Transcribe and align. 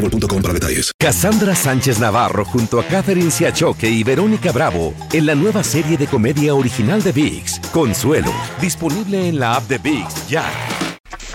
boostmobile.com 0.00 0.42
para 0.42 0.54
detalles. 0.54 0.92
Cassandra 0.98 1.54
Sánchez 1.54 1.98
Navarro 1.98 2.44
junto 2.44 2.80
a 2.80 2.84
Catherine 2.84 3.30
Siachoque 3.30 3.88
y 3.88 4.02
Verónica 4.02 4.52
Bravo 4.52 4.94
en 5.12 5.26
la 5.26 5.34
nueva 5.34 5.62
serie 5.62 5.96
de 5.96 6.06
comedia 6.06 6.54
original 6.54 7.02
de 7.02 7.12
VIX, 7.12 7.60
Consuelo, 7.72 8.32
disponible 8.60 9.28
en 9.28 9.38
la 9.38 9.56
app 9.56 9.68
de 9.68 9.78
VIX 9.78 10.28
ya. 10.28 10.44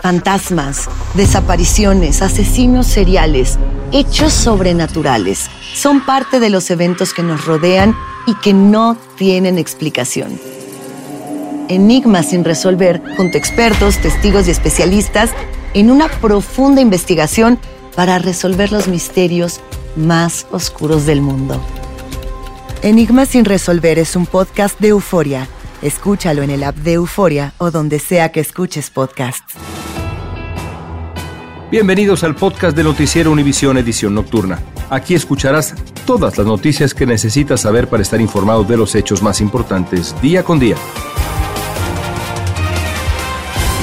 Fantasmas, 0.01 0.87
desapariciones, 1.15 2.21
asesinos 2.21 2.85
seriales, 2.85 3.57
hechos 3.91 4.33
sobrenaturales 4.33 5.49
son 5.73 6.05
parte 6.05 6.39
de 6.39 6.49
los 6.49 6.69
eventos 6.69 7.13
que 7.13 7.23
nos 7.23 7.45
rodean 7.45 7.95
y 8.27 8.35
que 8.35 8.53
no 8.53 8.97
tienen 9.17 9.57
explicación. 9.57 10.39
Enigmas 11.69 12.29
sin 12.29 12.43
resolver 12.43 13.01
junto 13.17 13.37
a 13.37 13.39
expertos, 13.39 13.97
testigos 13.97 14.47
y 14.47 14.51
especialistas 14.51 15.31
en 15.73 15.89
una 15.89 16.07
profunda 16.07 16.81
investigación 16.81 17.59
para 17.95 18.19
resolver 18.19 18.71
los 18.71 18.87
misterios 18.87 19.61
más 19.95 20.45
oscuros 20.51 21.05
del 21.05 21.21
mundo. 21.21 21.59
Enigmas 22.81 23.29
sin 23.29 23.45
resolver 23.45 23.97
es 23.97 24.15
un 24.15 24.25
podcast 24.25 24.79
de 24.79 24.89
euforia. 24.89 25.47
Escúchalo 25.81 26.43
en 26.43 26.49
el 26.49 26.63
app 26.63 26.75
de 26.75 26.93
Euforia 26.93 27.53
o 27.57 27.71
donde 27.71 27.99
sea 27.99 28.31
que 28.31 28.39
escuches 28.39 28.89
podcasts. 28.89 29.53
Bienvenidos 31.71 32.23
al 32.23 32.35
podcast 32.35 32.75
de 32.77 32.83
Noticiero 32.83 33.31
Univisión 33.31 33.77
Edición 33.77 34.13
Nocturna. 34.13 34.59
Aquí 34.89 35.15
escucharás 35.15 35.73
todas 36.05 36.37
las 36.37 36.45
noticias 36.45 36.93
que 36.93 37.05
necesitas 37.05 37.61
saber 37.61 37.87
para 37.87 38.03
estar 38.03 38.21
informado 38.21 38.63
de 38.63 38.77
los 38.77 38.93
hechos 38.95 39.21
más 39.21 39.41
importantes 39.41 40.15
día 40.21 40.43
con 40.43 40.59
día. 40.59 40.75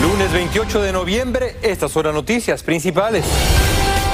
Lunes 0.01 0.33
28 0.33 0.81
de 0.81 0.93
noviembre, 0.93 1.57
estas 1.63 1.91
son 1.91 2.07
las 2.07 2.15
noticias 2.15 2.63
principales. 2.63 3.25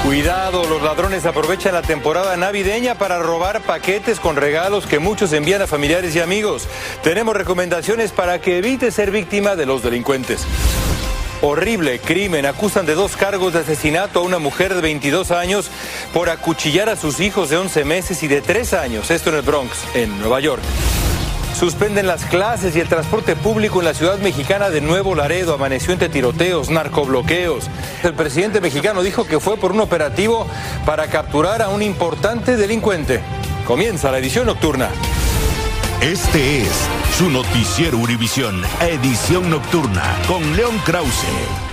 Cuidado, 0.03 0.63
los 0.63 0.81
ladrones 0.81 1.25
aprovechan 1.25 1.73
la 1.73 1.81
temporada 1.81 2.37
navideña 2.37 2.95
para 2.95 3.19
robar 3.19 3.61
paquetes 3.61 4.19
con 4.19 4.37
regalos 4.37 4.87
que 4.87 4.97
muchos 4.97 5.33
envían 5.33 5.61
a 5.61 5.67
familiares 5.67 6.15
y 6.15 6.21
amigos. 6.21 6.67
Tenemos 7.03 7.35
recomendaciones 7.35 8.11
para 8.11 8.39
que 8.39 8.59
evite 8.59 8.91
ser 8.91 9.11
víctima 9.11 9.57
de 9.57 9.65
los 9.65 9.83
delincuentes. 9.83 10.47
Horrible 11.41 11.99
crimen. 11.99 12.45
Acusan 12.45 12.85
de 12.85 12.95
dos 12.95 13.17
cargos 13.17 13.53
de 13.53 13.59
asesinato 13.59 14.19
a 14.19 14.23
una 14.23 14.39
mujer 14.39 14.73
de 14.73 14.81
22 14.81 15.31
años 15.31 15.69
por 16.13 16.29
acuchillar 16.29 16.89
a 16.89 16.95
sus 16.95 17.19
hijos 17.19 17.49
de 17.49 17.57
11 17.57 17.83
meses 17.83 18.23
y 18.23 18.27
de 18.27 18.41
3 18.41 18.73
años. 18.73 19.11
Esto 19.11 19.29
en 19.29 19.35
el 19.35 19.41
Bronx, 19.41 19.71
en 19.93 20.17
Nueva 20.19 20.39
York. 20.39 20.61
Suspenden 21.59 22.07
las 22.07 22.23
clases 22.23 22.73
y 22.77 22.79
el 22.79 22.87
transporte 22.87 23.35
público 23.35 23.79
en 23.79 23.85
la 23.85 23.93
ciudad 23.93 24.17
mexicana 24.19 24.69
de 24.69 24.79
Nuevo 24.79 25.13
Laredo. 25.13 25.53
Amaneció 25.53 25.91
entre 25.91 26.07
tiroteos, 26.07 26.69
narcobloqueos. 26.69 27.65
El 28.01 28.13
presidente 28.13 28.61
mexicano 28.61 29.03
dijo 29.03 29.25
que 29.25 29.41
fue 29.41 29.57
por 29.57 29.73
un 29.73 29.81
operativo 29.81 30.47
para 30.85 31.07
capturar 31.07 31.61
a 31.61 31.67
un 31.67 31.81
importante 31.81 32.55
delincuente. 32.55 33.19
Comienza 33.67 34.09
la 34.09 34.19
edición 34.19 34.45
nocturna. 34.45 34.89
Este 35.99 36.61
es 36.61 36.71
su 37.17 37.29
noticiero 37.29 37.97
Univisión, 37.97 38.63
edición 38.79 39.49
nocturna, 39.49 40.15
con 40.29 40.55
León 40.55 40.79
Krause. 40.85 41.68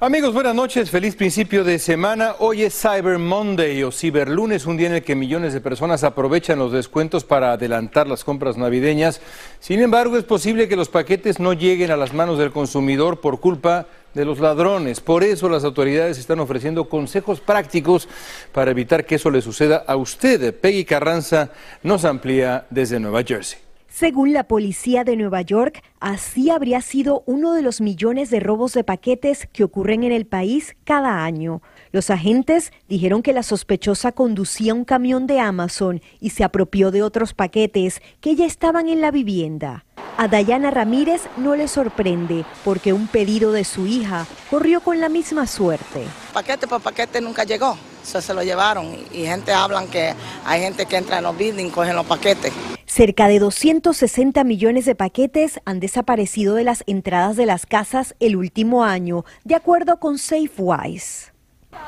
Amigos, 0.00 0.32
buenas 0.32 0.54
noches, 0.54 0.92
feliz 0.92 1.16
principio 1.16 1.64
de 1.64 1.76
semana. 1.80 2.36
Hoy 2.38 2.62
es 2.62 2.80
Cyber 2.80 3.18
Monday 3.18 3.82
o 3.82 3.90
Ciberlunes, 3.90 4.64
un 4.64 4.76
día 4.76 4.86
en 4.86 4.94
el 4.94 5.02
que 5.02 5.16
millones 5.16 5.52
de 5.52 5.60
personas 5.60 6.04
aprovechan 6.04 6.60
los 6.60 6.70
descuentos 6.70 7.24
para 7.24 7.50
adelantar 7.50 8.06
las 8.06 8.22
compras 8.22 8.56
navideñas. 8.56 9.20
Sin 9.58 9.80
embargo, 9.80 10.16
es 10.16 10.22
posible 10.22 10.68
que 10.68 10.76
los 10.76 10.88
paquetes 10.88 11.40
no 11.40 11.52
lleguen 11.52 11.90
a 11.90 11.96
las 11.96 12.14
manos 12.14 12.38
del 12.38 12.52
consumidor 12.52 13.20
por 13.20 13.40
culpa 13.40 13.88
de 14.14 14.24
los 14.24 14.38
ladrones. 14.38 15.00
Por 15.00 15.24
eso 15.24 15.48
las 15.48 15.64
autoridades 15.64 16.16
están 16.16 16.38
ofreciendo 16.38 16.88
consejos 16.88 17.40
prácticos 17.40 18.08
para 18.52 18.70
evitar 18.70 19.04
que 19.04 19.16
eso 19.16 19.32
le 19.32 19.42
suceda 19.42 19.82
a 19.84 19.96
usted. 19.96 20.54
Peggy 20.54 20.84
Carranza 20.84 21.50
nos 21.82 22.04
amplía 22.04 22.66
desde 22.70 23.00
Nueva 23.00 23.24
Jersey. 23.24 23.67
Según 23.88 24.34
la 24.34 24.44
policía 24.44 25.02
de 25.02 25.16
Nueva 25.16 25.40
York, 25.40 25.82
así 25.98 26.50
habría 26.50 26.82
sido 26.82 27.22
uno 27.24 27.54
de 27.54 27.62
los 27.62 27.80
millones 27.80 28.28
de 28.28 28.38
robos 28.38 28.74
de 28.74 28.84
paquetes 28.84 29.48
que 29.50 29.64
ocurren 29.64 30.04
en 30.04 30.12
el 30.12 30.26
país 30.26 30.76
cada 30.84 31.24
año. 31.24 31.62
Los 31.90 32.10
agentes 32.10 32.72
dijeron 32.88 33.22
que 33.22 33.32
la 33.32 33.42
sospechosa 33.42 34.12
conducía 34.12 34.74
un 34.74 34.84
camión 34.84 35.26
de 35.26 35.40
Amazon 35.40 36.02
y 36.20 36.30
se 36.30 36.44
apropió 36.44 36.90
de 36.90 37.02
otros 37.02 37.34
paquetes 37.34 38.02
que 38.20 38.34
ya 38.34 38.46
estaban 38.46 38.88
en 38.88 39.00
la 39.00 39.10
vivienda. 39.10 39.84
A 40.16 40.26
Dayana 40.26 40.70
Ramírez 40.70 41.22
no 41.36 41.54
le 41.54 41.68
sorprende 41.68 42.44
porque 42.64 42.92
un 42.92 43.06
pedido 43.06 43.52
de 43.52 43.64
su 43.64 43.86
hija 43.86 44.26
corrió 44.50 44.80
con 44.80 45.00
la 45.00 45.08
misma 45.08 45.46
suerte. 45.46 46.02
Paquete 46.32 46.66
por 46.66 46.80
paquete 46.80 47.20
nunca 47.20 47.44
llegó, 47.44 47.78
eso 48.02 48.20
se 48.20 48.34
lo 48.34 48.42
llevaron 48.42 48.96
y 49.12 49.24
gente 49.26 49.52
hablan 49.52 49.86
que 49.86 50.12
hay 50.44 50.60
gente 50.60 50.86
que 50.86 50.96
entra 50.96 51.18
en 51.18 51.24
los 51.24 51.38
buildings, 51.38 51.72
cogen 51.72 51.94
los 51.94 52.06
paquetes. 52.06 52.52
Cerca 52.84 53.28
de 53.28 53.38
260 53.38 54.42
millones 54.42 54.86
de 54.86 54.96
paquetes 54.96 55.60
han 55.64 55.78
desaparecido 55.78 56.56
de 56.56 56.64
las 56.64 56.82
entradas 56.86 57.36
de 57.36 57.46
las 57.46 57.64
casas 57.64 58.16
el 58.18 58.34
último 58.34 58.82
año, 58.82 59.24
de 59.44 59.54
acuerdo 59.54 60.00
con 60.00 60.18
SafeWise. 60.18 61.32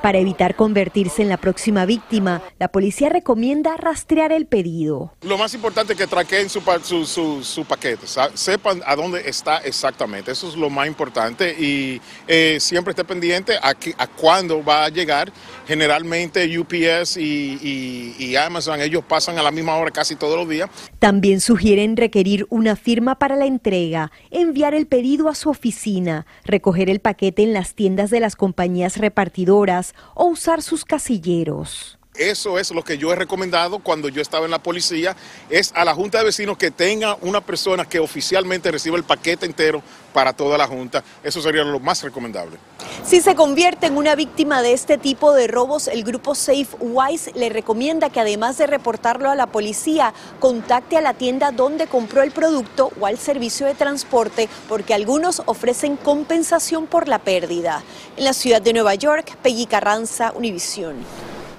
Para 0.02 0.18
evitar 0.18 0.56
convertirse 0.56 1.22
en 1.22 1.28
la 1.28 1.38
próxima 1.38 1.86
víctima, 1.86 2.42
la 2.58 2.68
policía 2.68 3.08
recomienda 3.08 3.76
rastrear 3.76 4.30
el 4.32 4.46
pedido. 4.46 5.14
Lo 5.22 5.38
más 5.38 5.54
importante 5.54 5.94
es 5.94 5.98
que 5.98 6.06
traqueen 6.06 6.50
su, 6.50 6.62
su, 6.82 7.06
su, 7.06 7.42
su 7.42 7.64
paquete, 7.64 8.06
sepan 8.34 8.82
a 8.84 8.94
dónde 8.94 9.28
está 9.28 9.58
exactamente, 9.58 10.32
eso 10.32 10.48
es 10.48 10.56
lo 10.56 10.69
más 10.69 10.86
importante 10.86 11.54
y 11.58 12.00
eh, 12.26 12.58
siempre 12.60 12.92
esté 12.92 13.04
pendiente 13.04 13.54
a, 13.62 13.74
que, 13.74 13.94
a 13.96 14.06
cuándo 14.06 14.62
va 14.62 14.84
a 14.84 14.88
llegar. 14.88 15.32
Generalmente 15.66 16.58
UPS 16.58 17.16
y, 17.16 17.58
y, 17.62 18.16
y 18.19 18.36
Amazon, 18.36 18.80
ellos 18.80 19.04
pasan 19.06 19.38
a 19.38 19.42
la 19.42 19.52
misma 19.52 19.76
hora 19.76 19.90
casi 19.90 20.16
todos 20.16 20.36
los 20.36 20.48
días. 20.48 20.69
También 20.98 21.40
sugieren 21.40 21.96
requerir 21.96 22.46
una 22.50 22.74
firma 22.74 23.19
para 23.19 23.36
la 23.36 23.46
entrega, 23.46 24.10
enviar 24.30 24.74
el 24.74 24.86
pedido 24.86 25.28
a 25.28 25.34
su 25.34 25.48
oficina, 25.48 26.26
recoger 26.44 26.90
el 26.90 27.00
paquete 27.00 27.42
en 27.42 27.52
las 27.52 27.74
tiendas 27.74 28.10
de 28.10 28.19
las 28.19 28.34
compañías 28.34 28.96
repartidoras 28.96 29.69
o 30.14 30.26
usar 30.26 30.62
sus 30.62 30.84
casilleros. 30.84 32.00
Eso 32.20 32.58
es 32.58 32.70
lo 32.70 32.84
que 32.84 32.98
yo 32.98 33.10
he 33.14 33.16
recomendado 33.16 33.78
cuando 33.78 34.10
yo 34.10 34.20
estaba 34.20 34.44
en 34.44 34.50
la 34.50 34.62
policía, 34.62 35.16
es 35.48 35.72
a 35.75 35.86
la 35.86 35.94
Junta 35.94 36.19
de 36.19 36.25
Vecinos 36.25 36.58
que 36.58 36.70
tenga 36.70 37.16
una 37.22 37.41
persona 37.41 37.86
que 37.86 37.98
oficialmente 37.98 38.70
reciba 38.70 38.98
el 38.98 39.04
paquete 39.04 39.47
entero 39.47 39.82
para 40.12 40.34
toda 40.34 40.58
la 40.58 40.66
Junta. 40.66 41.03
Eso 41.25 41.41
sería 41.41 41.64
lo 41.64 41.81
más 41.81 42.03
recomendable. 42.03 42.58
Si 43.06 43.22
se 43.22 43.34
convierte 43.34 43.86
en 43.86 43.97
una 43.97 44.16
víctima 44.16 44.60
de 44.60 44.75
este 44.75 44.98
tipo 44.98 45.32
de 45.32 45.47
robos, 45.47 45.88
el 45.88 46.04
grupo 46.04 46.34
SafeWise 46.34 47.32
le 47.37 47.49
recomienda 47.49 48.11
que 48.11 48.20
además 48.20 48.58
de 48.58 48.67
reportarlo 48.67 49.31
a 49.31 49.34
la 49.34 49.46
policía, 49.46 50.12
contacte 50.40 50.99
a 50.99 51.00
la 51.00 51.14
tienda 51.14 51.52
donde 51.52 51.87
compró 51.87 52.22
el 52.22 52.32
producto 52.32 52.93
o 53.00 53.06
al 53.06 53.17
servicio 53.17 53.67
de 53.67 53.72
transporte, 53.72 54.50
porque 54.69 54.93
algunos 54.93 55.40
ofrecen 55.46 55.96
compensación 55.96 56.87
por 56.87 57.08
la 57.08 57.20
pérdida. 57.20 57.82
En 58.19 58.25
la 58.25 58.34
ciudad 58.34 58.61
de 58.61 58.75
Nueva 58.75 58.94
York, 58.94 59.38
Peggy 59.43 59.64
Carranza, 59.64 60.34
Univisión. 60.37 60.96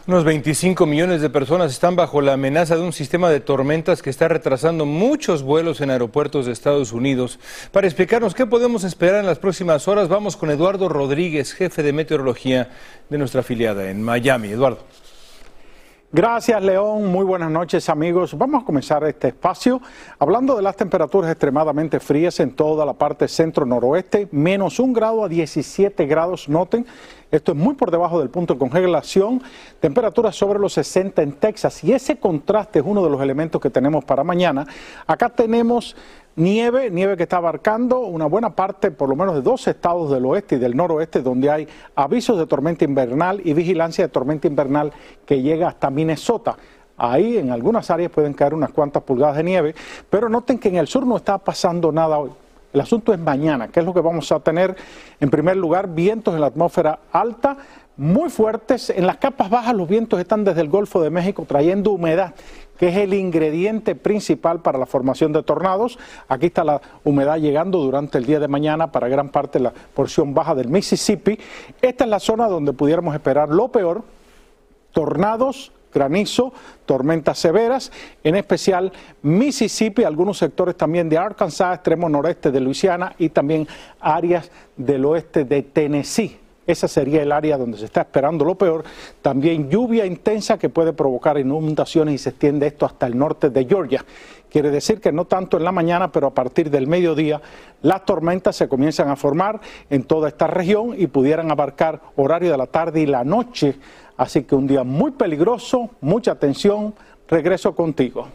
Unos 0.08 0.24
25 0.24 0.88
millones 0.88 1.22
de 1.22 1.30
personas 1.30 1.72
están 1.72 1.96
bajo 1.96 2.22
la 2.22 2.34
amenaza 2.34 2.76
de 2.76 2.82
un 2.82 2.92
sistema 2.92 3.30
de 3.30 3.40
tormentas 3.40 4.02
que 4.02 4.10
está 4.10 4.28
retrasando 4.28 4.88
muchos 4.88 5.44
vuelos 5.44 5.80
en 5.80 5.92
aeropuertos 5.92 6.48
de 6.48 6.54
Estados 6.54 6.92
Unidos. 6.92 7.38
Para 7.72 7.86
explicarnos 7.86 8.34
qué 8.34 8.48
podemos 8.48 8.84
esperar 8.84 9.20
en 9.20 9.28
las 9.28 9.38
próximas 9.38 9.88
horas, 9.88 10.10
vamos 10.10 10.38
con 10.38 10.50
Eduardo 10.50 10.90
Rodríguez, 10.90 11.54
jefe 11.54 11.84
de 11.84 11.94
meteorología 11.94 12.72
de 13.12 13.18
nuestra 13.20 13.42
afiliada 13.42 13.92
en 13.92 14.02
Miami. 14.02 14.50
Eduardo. 14.50 14.80
Gracias, 16.14 16.62
León. 16.62 17.06
Muy 17.06 17.24
buenas 17.24 17.50
noches, 17.50 17.88
amigos. 17.88 18.38
Vamos 18.38 18.64
a 18.64 18.66
comenzar 18.66 19.02
este 19.06 19.30
espacio 19.30 19.82
hablando 20.20 20.58
de 20.58 20.62
las 20.62 20.76
temperaturas 20.76 21.32
extremadamente 21.32 22.02
frías 22.02 22.38
en 22.42 22.52
toda 22.52 22.86
la 22.86 22.92
parte 22.92 23.30
centro-noroeste, 23.30 24.28
menos 24.34 24.82
un 24.82 24.92
grado 24.92 25.24
a 25.24 25.30
17 25.30 26.06
grados. 26.08 26.50
Noten 26.50 26.86
Esto 27.32 27.54
es 27.54 27.58
muy 27.58 27.76
por 27.76 27.92
debajo 27.92 28.20
del 28.20 28.30
punto 28.30 28.56
de 28.56 28.60
congelación. 28.60 29.42
Temperaturas 29.80 30.36
sobre 30.36 30.60
los 30.60 30.74
60 30.74 31.22
en 31.22 31.32
Texas. 31.32 31.82
Y 31.82 31.94
ese 31.94 32.20
contraste 32.20 32.80
es 32.80 32.86
uno 32.86 33.02
de 33.02 33.10
los 33.10 33.22
elementos 33.22 33.62
que 33.62 33.70
tenemos 33.70 34.04
para 34.04 34.26
mañana. 34.26 34.68
Acá 35.08 35.30
tenemos 35.30 35.96
nieve, 36.36 36.90
nieve 36.90 37.18
que 37.18 37.24
está 37.24 37.38
abarcando 37.38 38.00
una 38.00 38.26
buena 38.26 38.56
parte, 38.56 38.92
por 38.92 39.10
lo 39.10 39.16
menos 39.16 39.36
de 39.36 39.42
dos 39.42 39.68
estados 39.68 40.12
del 40.12 40.26
oeste 40.26 40.56
y 40.56 40.60
del 40.60 40.76
noroeste, 40.76 41.22
donde 41.22 41.50
hay 41.50 41.68
avisos 41.96 42.38
de 42.38 42.48
tormenta 42.48 42.86
invernal 42.86 43.42
y 43.44 43.54
vigilancia 43.54 44.06
de 44.06 44.10
tormenta 44.10 44.48
invernal 44.48 44.92
que 45.26 45.42
llega 45.42 45.68
hasta 45.68 45.90
Minnesota. 45.90 46.58
Ahí 46.98 47.38
en 47.38 47.52
algunas 47.52 47.90
áreas 47.90 48.12
pueden 48.12 48.34
caer 48.34 48.54
unas 48.54 48.72
cuantas 48.72 49.04
pulgadas 49.04 49.38
de 49.38 49.44
nieve, 49.44 49.76
pero 50.10 50.30
noten 50.30 50.60
que 50.60 50.70
en 50.70 50.76
el 50.76 50.88
sur 50.88 51.06
no 51.06 51.18
está 51.18 51.38
pasando 51.38 51.92
nada 51.92 52.20
hoy. 52.20 52.32
El 52.74 52.80
asunto 52.80 53.14
es 53.14 53.20
mañana, 53.20 53.68
que 53.68 53.82
es 53.82 53.86
lo 53.86 53.94
que 53.94 54.00
vamos 54.00 54.32
a 54.32 54.40
tener. 54.40 54.76
En 55.20 55.30
primer 55.30 55.58
lugar, 55.58 55.90
vientos 55.90 56.34
en 56.34 56.42
la 56.42 56.48
atmósfera 56.48 57.00
alta, 57.12 57.58
muy 58.02 58.32
fuertes. 58.32 58.90
En 58.90 59.06
las 59.06 59.18
capas 59.18 59.52
bajas 59.52 59.76
los 59.76 59.88
vientos 59.88 60.20
están 60.20 60.44
desde 60.44 60.62
el 60.62 60.70
Golfo 60.70 61.02
de 61.04 61.12
México 61.12 61.46
trayendo 61.48 61.92
humedad 61.92 62.34
que 62.80 62.88
es 62.88 62.98
el 62.98 63.14
ingrediente 63.14 63.94
principal 63.94 64.64
para 64.64 64.80
la 64.80 64.88
formación 64.88 65.32
de 65.34 65.44
tornados. 65.44 66.00
Aquí 66.28 66.48
está 66.48 66.64
la 66.64 66.82
humedad 67.04 67.38
llegando 67.38 67.78
durante 67.78 68.18
el 68.18 68.26
día 68.26 68.40
de 68.40 68.48
mañana 68.48 68.92
para 68.92 69.08
gran 69.08 69.30
parte 69.30 69.60
de 69.60 69.66
la 69.66 69.74
porción 69.94 70.34
baja 70.34 70.56
del 70.56 70.68
Mississippi. 70.70 71.38
Esta 71.80 72.06
es 72.06 72.10
la 72.10 72.20
zona 72.20 72.48
donde 72.48 72.74
pudiéramos 72.74 73.14
esperar 73.14 73.50
lo 73.50 73.68
peor, 73.68 74.04
tornados, 74.94 75.72
granizo, 75.94 76.54
tormentas 76.88 77.38
severas, 77.38 77.92
en 78.24 78.36
especial 78.36 78.92
Mississippi, 79.22 80.04
algunos 80.04 80.40
sectores 80.40 80.76
también 80.76 81.08
de 81.08 81.20
Arkansas, 81.20 81.76
extremo 81.76 82.10
noreste 82.10 82.50
de 82.50 82.62
Luisiana 82.62 83.14
y 83.20 83.30
también 83.30 83.68
áreas 84.00 84.50
del 84.76 85.06
oeste 85.06 85.46
de 85.46 85.62
Tennessee. 85.62 86.41
Esa 86.72 86.88
sería 86.88 87.22
el 87.22 87.34
área 87.34 87.58
donde 87.58 87.78
se 87.78 87.86
está 87.86 88.02
esperando 88.02 88.46
lo 88.46 88.56
peor. 88.56 88.86
También 89.22 89.70
lluvia 89.70 90.06
intensa 90.06 90.58
que 90.58 90.70
puede 90.70 90.94
provocar 90.94 91.38
inundaciones 91.38 92.16
y 92.16 92.18
se 92.18 92.30
extiende 92.30 92.68
esto 92.68 92.86
hasta 92.86 93.08
el 93.08 93.18
norte 93.18 93.50
de 93.50 93.66
Georgia. 93.66 94.06
Quiere 94.50 94.72
decir 94.72 95.02
que 95.02 95.12
no 95.12 95.26
tanto 95.26 95.58
en 95.58 95.66
la 95.66 95.72
mañana, 95.72 96.12
pero 96.12 96.28
a 96.28 96.34
partir 96.34 96.70
del 96.70 96.88
mediodía 96.88 97.42
las 97.82 98.06
tormentas 98.06 98.56
se 98.56 98.70
comienzan 98.70 99.10
a 99.10 99.18
formar 99.18 99.60
en 99.90 100.04
toda 100.04 100.30
esta 100.30 100.48
región 100.48 100.94
y 100.98 101.08
pudieran 101.08 101.52
abarcar 101.52 102.02
horario 102.16 102.52
de 102.52 102.58
la 102.58 102.68
tarde 102.68 103.02
y 103.02 103.06
la 103.06 103.24
noche. 103.24 103.76
Así 104.16 104.44
que 104.44 104.56
un 104.56 104.68
día 104.68 104.84
muy 104.84 105.12
peligroso, 105.12 105.90
mucha 106.00 106.32
atención. 106.32 106.94
Regreso 107.28 107.76
contigo. 107.76 108.28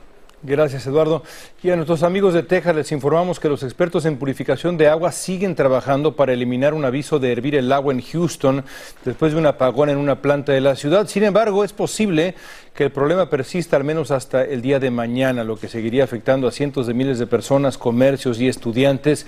Gracias, 0.47 0.87
Eduardo. 0.87 1.25
Y 1.61 1.71
a 1.71 1.77
nuestros 1.77 2.05
amigos 2.05 2.33
de 2.33 2.45
Texas 2.45 2.77
les 2.77 2.93
informamos 2.93 3.41
que 3.41 3.49
los 3.49 3.65
expertos 3.65 4.05
en 4.05 4.17
purificación 4.17 4.77
de 4.77 4.87
agua 4.87 5.11
siguen 5.11 5.57
trabajando 5.57 6.15
para 6.15 6.33
eliminar 6.33 6.73
un 6.73 6.85
aviso 6.85 7.19
de 7.19 7.33
hervir 7.33 7.57
el 7.57 7.73
agua 7.73 7.93
en 7.93 8.01
Houston 8.01 8.65
después 9.05 9.33
de 9.33 9.41
un 9.41 9.47
apagón 9.47 9.91
en 9.91 9.97
una 9.99 10.23
planta 10.23 10.53
de 10.53 10.61
la 10.61 10.77
ciudad. 10.77 11.09
Sin 11.09 11.25
embargo, 11.25 11.65
es 11.65 11.73
posible 11.73 12.37
que 12.77 12.85
el 12.85 12.93
problema 12.93 13.29
persista 13.29 13.77
al 13.77 13.83
menos 13.83 14.13
hasta 14.13 14.45
el 14.45 14.63
día 14.63 14.79
de 14.79 14.93
mañana, 14.93 15.43
lo 15.43 15.57
que 15.57 15.67
seguiría 15.67 16.05
afectando 16.05 16.47
a 16.47 16.53
cientos 16.53 16.87
de 16.87 16.95
miles 16.95 17.19
de 17.19 17.27
personas, 17.27 17.77
comercios 17.77 18.41
y 18.41 18.47
estudiantes 18.47 19.27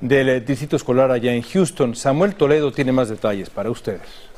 del 0.00 0.44
distrito 0.44 0.76
escolar 0.76 1.10
allá 1.10 1.34
en 1.34 1.42
Houston. 1.42 1.96
Samuel 1.96 2.36
Toledo 2.36 2.70
tiene 2.70 2.92
más 2.92 3.08
detalles 3.08 3.50
para 3.50 3.70
ustedes. 3.70 4.29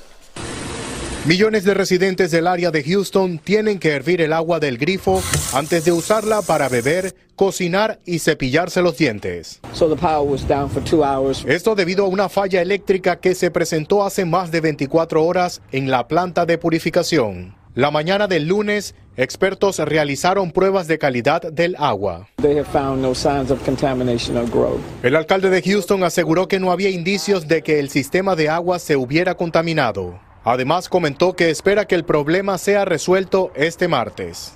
Millones 1.25 1.63
de 1.63 1.75
residentes 1.75 2.33
del 2.33 2.49
área 2.49 2.73
de 2.73 2.83
Houston 2.83 3.39
tienen 3.39 3.79
que 3.79 3.91
hervir 3.91 4.21
el 4.21 4.33
agua 4.33 4.59
del 4.59 4.77
grifo 4.77 5.23
antes 5.55 5.85
de 5.85 5.93
usarla 5.93 6.43
para 6.43 6.69
beber, 6.69 7.15
cocinar 7.37 8.01
y 8.05 8.19
cepillarse 8.19 8.83
los 8.83 8.99
dientes. 8.99 9.61
Esto 11.47 11.75
debido 11.77 12.05
a 12.05 12.09
una 12.09 12.29
falla 12.29 12.61
eléctrica 12.61 13.21
que 13.21 13.37
se 13.37 13.53
presentó 13.53 14.05
hace 14.05 14.25
más 14.25 14.51
de 14.51 14.63
24 14.63 15.25
horas 15.25 15.63
en 15.71 15.93
la 15.93 16.09
planta 16.09 16.45
de 16.45 16.59
purificación. 16.59 17.55
La 17.77 17.93
mañana 17.93 18.27
del 18.27 18.49
lunes, 18.49 18.97
expertos 19.17 19.79
realizaron 19.79 20.51
pruebas 20.51 20.89
de 20.89 20.99
calidad 20.99 21.41
del 21.53 21.77
agua. 21.79 22.29
El 25.03 25.17
alcalde 25.17 25.51
de 25.51 25.63
Houston 25.63 26.03
aseguró 26.03 26.49
que 26.49 26.59
no 26.59 26.73
había 26.73 26.91
indicios 26.91 27.47
de 27.47 27.63
que 27.63 27.79
el 27.79 27.91
sistema 27.91 28.35
de 28.35 28.49
agua 28.49 28.81
se 28.81 28.97
hubiera 28.97 29.37
contaminado. 29.37 30.19
Además 30.45 30.89
comentó 30.89 31.35
que 31.35 31.51
espera 31.51 31.87
que 31.87 31.95
el 31.95 32.05
problema 32.05 32.59
sea 32.59 32.85
resuelto 32.85 33.53
este 33.55 33.87
martes. 33.87 34.55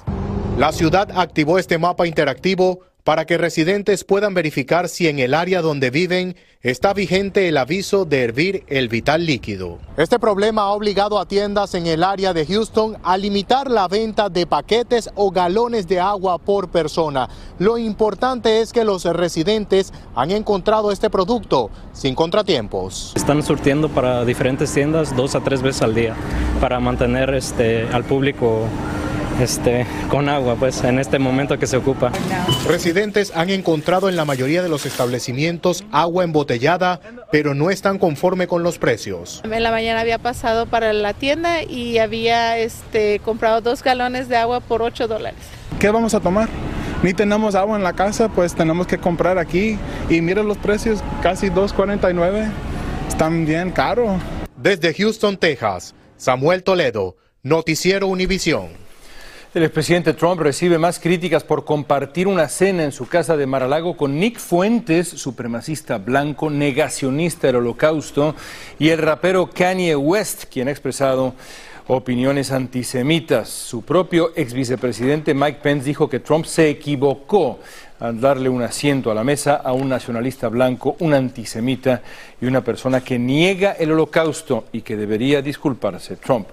La 0.59 0.73
ciudad 0.73 1.11
activó 1.15 1.59
este 1.59 1.79
mapa 1.79 2.07
interactivo 2.07 2.81
para 3.07 3.25
que 3.25 3.39
residentes 3.39 4.03
puedan 4.03 4.35
verificar 4.35 4.89
si 4.89 5.07
en 5.07 5.21
el 5.21 5.33
área 5.33 5.63
donde 5.63 5.91
viven 5.91 6.35
está 6.61 6.93
vigente 6.93 7.47
el 7.47 7.57
aviso 7.57 8.05
de 8.05 8.25
hervir 8.25 8.65
el 8.67 8.89
vital 8.89 9.25
líquido. 9.25 9.79
Este 9.97 10.19
problema 10.19 10.63
ha 10.63 10.71
obligado 10.71 11.21
a 11.21 11.29
tiendas 11.29 11.75
en 11.75 11.87
el 11.87 12.03
área 12.03 12.35
de 12.35 12.45
Houston 12.45 12.97
a 13.05 13.17
limitar 13.17 13.71
la 13.71 13.87
venta 13.87 14.29
de 14.29 14.45
paquetes 14.49 15.09
o 15.15 15.31
galones 15.31 15.87
de 15.87 16.01
agua 16.01 16.39
por 16.39 16.69
persona. 16.69 17.29
Lo 17.61 17.79
importante 17.79 18.61
es 18.61 18.73
que 18.73 18.85
los 18.85 19.05
residentes 19.05 19.93
han 20.17 20.33
encontrado 20.33 20.91
este 20.91 21.09
producto 21.09 21.71
sin 21.93 22.17
contratiempos. 22.17 23.13
Están 23.15 23.41
surtiendo 23.45 23.89
para 23.89 24.25
diferentes 24.25 24.75
tiendas 24.75 25.15
dos 25.15 25.37
a 25.37 25.41
tres 25.45 25.63
veces 25.63 25.83
al 25.83 25.95
día 25.95 26.17
para 26.61 26.81
mantener 26.81 27.33
este, 27.35 27.87
al 27.93 28.03
público 28.03 28.67
este, 29.41 29.87
con 30.09 30.29
agua, 30.29 30.57
pues 30.57 30.83
en 30.85 30.99
este 30.99 31.19
momento 31.19 31.59
que 31.59 31.67
se 31.67 31.77
ocupa. 31.77 32.13
Residentes 32.67 33.33
han 33.35 33.51
encontrado 33.51 34.09
en 34.09 34.17
la 34.17 34.25
mayoría 34.25 34.63
de 34.63 34.69
los 34.69 34.87
establecimientos 34.87 35.85
agua 35.93 36.25
embotellada, 36.25 37.01
pero 37.31 37.55
no 37.55 37.71
están 37.71 37.99
conforme 37.99 38.47
con 38.47 38.63
los 38.63 38.79
precios. 38.79 39.43
En 39.45 39.63
la 39.63 39.71
mañana 39.71 40.01
había 40.01 40.19
pasado 40.19 40.67
para 40.67 40.93
la 40.93 41.15
tienda 41.15 41.63
y 41.63 41.99
había 41.99 42.59
este, 42.59 43.21
comprado 43.21 43.61
dos 43.61 43.83
galones 43.83 44.29
de 44.29 44.37
agua 44.37 44.61
por 44.61 44.83
8 44.83 45.09
dólares. 45.09 45.39
¿Qué 45.79 45.91
vamos 45.91 46.15
a 46.15 46.21
tomar? 46.21 46.49
Ni 47.03 47.13
tenemos 47.13 47.55
agua 47.55 47.77
en 47.77 47.83
la 47.83 47.93
casa, 47.93 48.29
pues 48.29 48.55
tenemos 48.55 48.87
que 48.87 48.99
comprar 48.99 49.39
aquí. 49.39 49.79
Y 50.09 50.21
mira 50.23 50.43
los 50.43 50.57
precios, 50.57 51.03
casi 51.23 51.49
2.49. 51.49 52.51
Están 53.09 53.45
bien 53.45 53.71
caros. 53.71 54.21
Desde 54.57 54.95
Houston, 54.95 55.37
Texas, 55.37 55.95
Samuel 56.17 56.63
Toledo, 56.63 57.17
Noticiero 57.43 58.09
Univisión. 58.09 58.86
El 59.57 59.63
expresidente 59.63 60.13
Trump 60.13 60.39
recibe 60.43 60.77
más 60.77 61.01
críticas 61.01 61.43
por 61.43 61.65
compartir 61.65 62.29
una 62.29 62.47
cena 62.47 62.85
en 62.85 62.93
su 62.93 63.09
casa 63.09 63.39
de 63.39 63.47
Maralago 63.47 63.97
con 63.97 64.21
Nick 64.21 64.39
Fuentes, 64.39 65.09
supremacista 65.09 65.97
blanco, 65.97 66.51
negacionista 66.51 67.47
del 67.47 67.57
holocausto, 67.57 68.35
y 68.79 68.91
el 68.91 68.99
rapero 68.99 69.49
Kanye 69.49 69.97
West, 69.97 70.45
quien 70.53 70.69
ha 70.69 70.73
expresado 70.73 71.33
opiniones 71.87 72.53
antisemitas. 72.53 73.49
Su 73.49 73.81
propio 73.81 74.33
ex 74.37 74.53
vicepresidente 74.53 75.33
Mike 75.33 75.61
Pence 75.63 75.87
dijo 75.87 76.11
que 76.11 76.21
Trump 76.21 76.45
se 76.45 76.69
equivocó 76.69 77.59
al 77.99 78.21
darle 78.21 78.51
un 78.51 78.61
asiento 78.61 79.11
a 79.11 79.15
la 79.15 79.25
mesa 79.25 79.55
a 79.55 79.73
un 79.73 79.89
nacionalista 79.89 80.49
blanco, 80.49 80.97
un 80.99 81.15
antisemita 81.15 82.03
y 82.43 82.45
una 82.45 82.61
persona 82.61 83.01
que 83.01 83.19
niega 83.19 83.73
el 83.73 83.93
holocausto 83.93 84.67
y 84.71 84.83
que 84.83 84.99
debería 84.99 85.41
disculparse. 85.41 86.17
Trump 86.17 86.47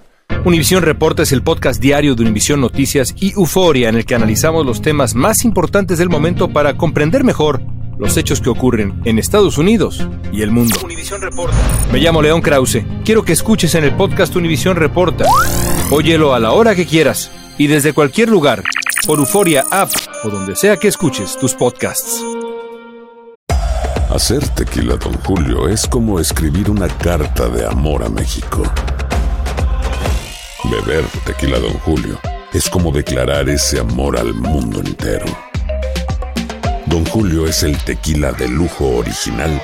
Univisión 0.45 0.83
Reporta 0.83 1.23
es 1.23 1.31
el 1.31 1.41
podcast 1.41 1.81
diario 1.81 2.15
de 2.15 2.23
Univisión 2.23 2.59
Noticias 2.59 3.15
y 3.17 3.31
Euforia 3.31 3.88
en 3.88 3.95
el 3.95 4.05
que 4.05 4.13
analizamos 4.13 4.65
los 4.65 4.81
temas 4.81 5.15
más 5.15 5.45
importantes 5.45 5.97
del 5.97 6.09
momento 6.09 6.50
para 6.50 6.75
comprender 6.75 7.23
mejor 7.23 7.62
los 7.97 8.17
hechos 8.17 8.41
que 8.41 8.50
ocurren 8.50 9.01
en 9.05 9.19
Estados 9.19 9.57
Unidos 9.57 10.05
y 10.33 10.41
el 10.41 10.51
mundo. 10.51 10.75
Reporta. 11.21 11.55
Me 11.93 12.00
llamo 12.00 12.21
León 12.21 12.41
Krause. 12.41 12.83
Quiero 13.05 13.23
que 13.23 13.31
escuches 13.31 13.73
en 13.75 13.85
el 13.85 13.95
podcast 13.95 14.35
Univisión 14.35 14.75
Reporta. 14.75 15.25
Óyelo 15.91 16.33
a 16.33 16.39
la 16.41 16.51
hora 16.51 16.75
que 16.75 16.85
quieras 16.85 17.31
y 17.57 17.67
desde 17.67 17.93
cualquier 17.93 18.27
lugar 18.27 18.63
por 19.07 19.19
Euforia 19.19 19.63
App 19.71 19.91
o 20.25 20.29
donde 20.29 20.57
sea 20.57 20.75
que 20.75 20.89
escuches 20.89 21.38
tus 21.38 21.53
podcasts. 21.53 22.21
Hacer 24.09 24.45
tequila, 24.50 24.97
don 24.97 25.13
Julio, 25.23 25.69
es 25.69 25.88
como 25.88 26.19
escribir 26.19 26.69
una 26.69 26.89
carta 26.89 27.47
de 27.47 27.65
amor 27.65 28.03
a 28.03 28.09
México. 28.09 28.63
Beber 30.70 31.05
tequila, 31.25 31.60
don 31.60 31.74
Julio, 31.79 32.20
es 32.53 32.70
como 32.70 32.91
declarar 32.91 33.50
ese 33.50 33.79
amor 33.79 34.17
al 34.17 34.34
mundo 34.34 34.79
entero. 34.79 35.25
Don 36.86 37.05
Julio 37.05 37.46
es 37.46 37.63
el 37.63 37.77
tequila 37.84 38.32
de 38.32 38.48
lujo 38.48 38.98
original, 38.98 39.62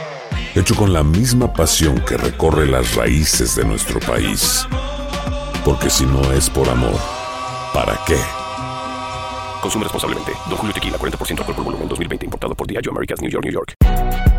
hecho 0.55 0.75
con 0.75 0.91
la 0.91 1.03
misma 1.03 1.53
pasión 1.53 2.03
que 2.05 2.17
recorre 2.17 2.67
las 2.67 2.95
raíces 2.95 3.55
de 3.55 3.63
nuestro 3.63 3.99
país. 4.01 4.67
Porque 5.63 5.89
si 5.89 6.05
no 6.05 6.31
es 6.33 6.49
por 6.49 6.67
amor, 6.67 6.99
¿para 7.73 7.97
qué? 8.05 8.17
Consume 9.61 9.83
responsablemente. 9.83 10.33
Don 10.49 10.57
Julio 10.57 10.73
Tequila, 10.73 10.97
40% 10.97 11.39
alcohol 11.39 11.55
por 11.55 11.65
volumen, 11.65 11.87
2020. 11.87 12.25
Importado 12.25 12.55
por 12.55 12.67
Diageo 12.67 12.91
Americas, 12.91 13.21
New 13.21 13.31
York, 13.31 13.45
New 13.45 13.53
York. 13.53 14.38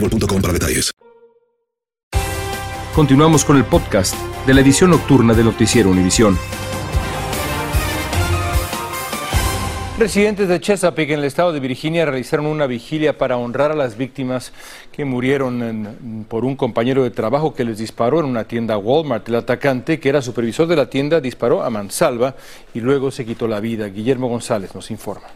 boostmobile.com 0.01 0.41
para 0.41 0.53
detalles. 0.53 0.91
Continuamos 2.95 3.45
con 3.45 3.55
el 3.55 3.63
podcast 3.63 4.15
de 4.45 4.53
la 4.53 4.59
edición 4.61 4.89
nocturna 4.89 5.33
de 5.33 5.43
Noticiero 5.45 5.89
Univisión. 5.89 6.37
Residentes 9.97 10.49
de 10.49 10.59
Chesapeake, 10.59 11.11
en 11.11 11.19
el 11.19 11.25
estado 11.25 11.53
de 11.53 11.59
Virginia, 11.59 12.05
realizaron 12.05 12.47
una 12.47 12.65
vigilia 12.65 13.19
para 13.19 13.37
honrar 13.37 13.71
a 13.71 13.75
las 13.75 13.97
víctimas 13.97 14.51
que 14.91 15.05
murieron 15.05 15.61
en- 15.61 16.25
por 16.27 16.43
un 16.43 16.55
compañero 16.55 17.03
de 17.03 17.11
trabajo 17.11 17.53
que 17.53 17.63
les 17.63 17.77
disparó 17.77 18.19
en 18.19 18.25
una 18.25 18.45
tienda 18.45 18.77
Walmart. 18.79 19.29
El 19.29 19.35
atacante, 19.35 19.99
que 19.99 20.09
era 20.09 20.21
supervisor 20.23 20.65
de 20.67 20.75
la 20.75 20.89
tienda, 20.89 21.21
disparó 21.21 21.63
a 21.63 21.69
mansalva 21.69 22.35
y 22.73 22.79
luego 22.79 23.11
se 23.11 23.25
quitó 23.25 23.47
la 23.47 23.59
vida. 23.59 23.85
Guillermo 23.87 24.27
González 24.27 24.73
nos 24.73 24.89
informa. 24.89 25.27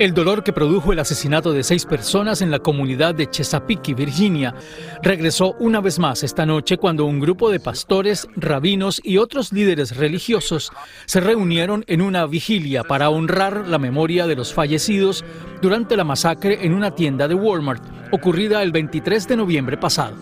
El 0.00 0.14
dolor 0.14 0.42
que 0.42 0.54
produjo 0.54 0.94
el 0.94 0.98
asesinato 0.98 1.52
de 1.52 1.62
seis 1.62 1.84
personas 1.84 2.40
en 2.40 2.50
la 2.50 2.60
comunidad 2.60 3.14
de 3.14 3.28
Chesapeake, 3.28 3.94
Virginia, 3.94 4.54
regresó 5.02 5.56
una 5.58 5.82
vez 5.82 5.98
más 5.98 6.22
esta 6.22 6.46
noche 6.46 6.78
cuando 6.78 7.04
un 7.04 7.20
grupo 7.20 7.50
de 7.50 7.60
pastores, 7.60 8.26
rabinos 8.34 9.02
y 9.04 9.18
otros 9.18 9.52
líderes 9.52 9.98
religiosos 9.98 10.72
se 11.04 11.20
reunieron 11.20 11.84
en 11.86 12.00
una 12.00 12.24
vigilia 12.24 12.82
para 12.82 13.10
honrar 13.10 13.68
la 13.68 13.78
memoria 13.78 14.26
de 14.26 14.36
los 14.36 14.54
fallecidos 14.54 15.22
durante 15.60 15.98
la 15.98 16.04
masacre 16.04 16.64
en 16.64 16.72
una 16.72 16.94
tienda 16.94 17.28
de 17.28 17.34
Walmart 17.34 17.99
ocurrida 18.10 18.62
el 18.62 18.72
23 18.72 19.28
de 19.28 19.36
noviembre 19.36 19.76
pasado. 19.76 20.16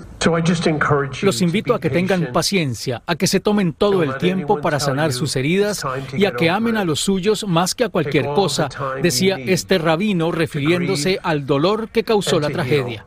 Los 1.22 1.42
invito 1.42 1.74
a 1.74 1.80
que 1.80 1.90
tengan 1.90 2.32
paciencia, 2.32 3.02
a 3.06 3.16
que 3.16 3.26
se 3.26 3.40
tomen 3.40 3.72
todo 3.72 4.02
el 4.02 4.16
tiempo 4.18 4.60
para 4.60 4.80
sanar 4.80 5.12
sus 5.12 5.36
heridas 5.36 5.84
y 6.12 6.26
a 6.26 6.32
que 6.32 6.50
amen 6.50 6.76
a 6.76 6.84
los 6.84 7.00
suyos 7.00 7.46
más 7.46 7.74
que 7.74 7.84
a 7.84 7.88
cualquier 7.88 8.26
cosa, 8.26 8.68
decía 9.02 9.36
este 9.38 9.78
rabino 9.78 10.32
refiriéndose 10.32 11.18
al 11.22 11.46
dolor 11.46 11.88
que 11.88 12.04
causó 12.04 12.40
la 12.40 12.50
tragedia. 12.50 13.04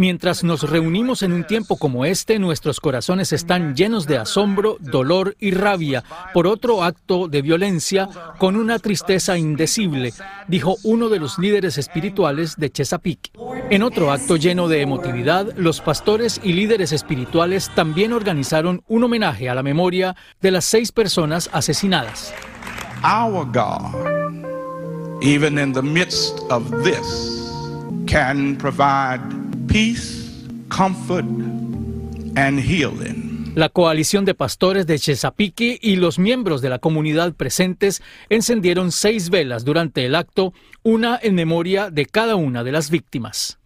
Mientras 0.00 0.44
nos 0.44 0.62
reunimos 0.62 1.22
en 1.22 1.34
un 1.34 1.44
tiempo 1.44 1.76
como 1.76 2.06
este, 2.06 2.38
nuestros 2.38 2.80
corazones 2.80 3.34
están 3.34 3.76
llenos 3.76 4.06
de 4.06 4.16
asombro, 4.16 4.78
dolor 4.80 5.36
y 5.38 5.50
rabia 5.50 6.02
por 6.32 6.46
otro 6.46 6.82
acto 6.82 7.28
de 7.28 7.42
violencia 7.42 8.08
con 8.38 8.56
una 8.56 8.78
tristeza 8.78 9.36
indecible, 9.36 10.14
dijo 10.48 10.76
uno 10.84 11.10
de 11.10 11.18
los 11.18 11.38
líderes 11.38 11.76
espirituales 11.76 12.56
de 12.56 12.70
Chesapeake. 12.70 13.30
En 13.68 13.82
otro 13.82 14.10
acto 14.10 14.36
lleno 14.36 14.68
de 14.68 14.80
emotividad, 14.80 15.52
los 15.58 15.82
pastores 15.82 16.40
y 16.42 16.54
líderes 16.54 16.92
espirituales 16.92 17.70
también 17.74 18.14
organizaron 18.14 18.82
un 18.88 19.04
homenaje 19.04 19.50
a 19.50 19.54
la 19.54 19.62
memoria 19.62 20.16
de 20.40 20.50
las 20.50 20.64
seis 20.64 20.92
personas 20.92 21.50
asesinadas. 21.52 22.32
Our 23.04 23.44
God, 23.44 23.94
even 25.22 25.58
in 25.58 25.74
the 25.74 25.82
midst 25.82 26.40
of 26.48 26.64
this, 26.84 27.52
can 28.06 28.56
provide 28.56 29.39
peace, 29.70 30.44
comfort, 30.68 31.24
and 32.34 32.58
healing. 32.58 33.52
La 33.54 33.68
coalición 33.68 34.24
de 34.24 34.34
pastores 34.34 34.86
de 34.86 34.98
Chesapeake 34.98 35.78
y 35.80 35.96
los 35.96 36.18
miembros 36.18 36.60
de 36.60 36.70
la 36.70 36.80
comunidad 36.80 37.34
presentes 37.34 38.02
encendieron 38.28 38.90
seis 38.90 39.30
velas 39.30 39.64
durante 39.64 40.04
el 40.04 40.16
acto, 40.16 40.52
una 40.82 41.18
en 41.22 41.36
memoria 41.36 41.90
de 41.90 42.06
cada 42.06 42.34
una 42.34 42.64
de 42.64 42.72
las 42.72 42.90
víctimas. 42.90 43.58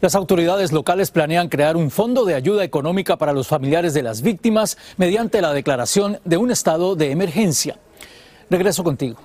Las 0.00 0.14
autoridades 0.14 0.72
locales 0.72 1.10
planean 1.10 1.48
crear 1.48 1.76
un 1.76 1.90
fondo 1.90 2.24
de 2.24 2.34
ayuda 2.34 2.64
económica 2.64 3.16
para 3.16 3.32
los 3.32 3.46
familiares 3.46 3.92
de 3.92 4.02
las 4.02 4.22
víctimas 4.22 4.78
mediante 4.96 5.42
la 5.42 5.52
declaración 5.52 6.20
de 6.24 6.38
un 6.38 6.50
estado 6.50 6.96
de 6.96 7.10
emergencia. 7.10 7.78
Regreso 8.48 8.82
contigo. 8.82 9.18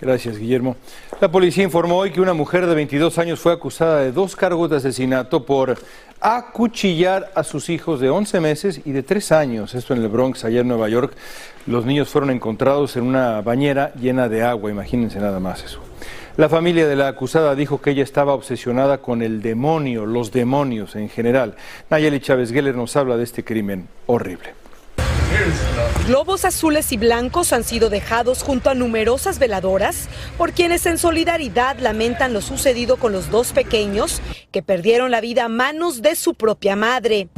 Gracias, 0.00 0.38
Guillermo. 0.38 0.76
La 1.20 1.28
policía 1.28 1.64
informó 1.64 1.96
hoy 1.96 2.12
que 2.12 2.20
una 2.20 2.32
mujer 2.32 2.66
de 2.66 2.74
22 2.74 3.18
años 3.18 3.40
fue 3.40 3.52
acusada 3.52 4.00
de 4.00 4.12
dos 4.12 4.36
cargos 4.36 4.70
de 4.70 4.76
asesinato 4.76 5.44
por 5.44 5.76
acuchillar 6.20 7.32
a 7.34 7.42
sus 7.42 7.68
hijos 7.68 7.98
de 7.98 8.08
11 8.08 8.40
meses 8.40 8.80
y 8.84 8.92
de 8.92 9.02
3 9.02 9.32
años. 9.32 9.74
Esto 9.74 9.94
en 9.94 10.02
el 10.02 10.08
Bronx, 10.08 10.44
allá 10.44 10.60
en 10.60 10.68
Nueva 10.68 10.88
York. 10.88 11.14
Los 11.66 11.84
niños 11.84 12.08
fueron 12.08 12.30
encontrados 12.30 12.96
en 12.96 13.04
una 13.04 13.40
bañera 13.40 13.92
llena 13.94 14.28
de 14.28 14.44
agua. 14.44 14.70
Imagínense 14.70 15.18
nada 15.18 15.40
más 15.40 15.64
eso. 15.64 15.80
La 16.36 16.48
familia 16.48 16.86
de 16.86 16.94
la 16.94 17.08
acusada 17.08 17.56
dijo 17.56 17.80
que 17.80 17.90
ella 17.90 18.04
estaba 18.04 18.34
obsesionada 18.34 18.98
con 18.98 19.22
el 19.22 19.42
demonio, 19.42 20.06
los 20.06 20.30
demonios 20.30 20.94
en 20.94 21.08
general. 21.08 21.56
Nayeli 21.90 22.20
Chávez 22.20 22.52
Geller 22.52 22.76
nos 22.76 22.94
habla 22.94 23.16
de 23.16 23.24
este 23.24 23.42
crimen 23.42 23.88
horrible. 24.06 24.67
Globos 26.08 26.46
azules 26.46 26.90
y 26.92 26.96
blancos 26.96 27.52
han 27.52 27.64
sido 27.64 27.90
dejados 27.90 28.42
junto 28.42 28.70
a 28.70 28.74
numerosas 28.74 29.38
veladoras 29.38 30.08
por 30.38 30.52
quienes 30.52 30.86
en 30.86 30.96
solidaridad 30.96 31.78
lamentan 31.80 32.32
lo 32.32 32.40
sucedido 32.40 32.96
con 32.96 33.12
los 33.12 33.30
dos 33.30 33.52
pequeños 33.52 34.22
que 34.50 34.62
perdieron 34.62 35.10
la 35.10 35.20
vida 35.20 35.44
a 35.44 35.48
manos 35.50 36.00
de 36.00 36.16
su 36.16 36.32
propia 36.32 36.76
madre. 36.76 37.28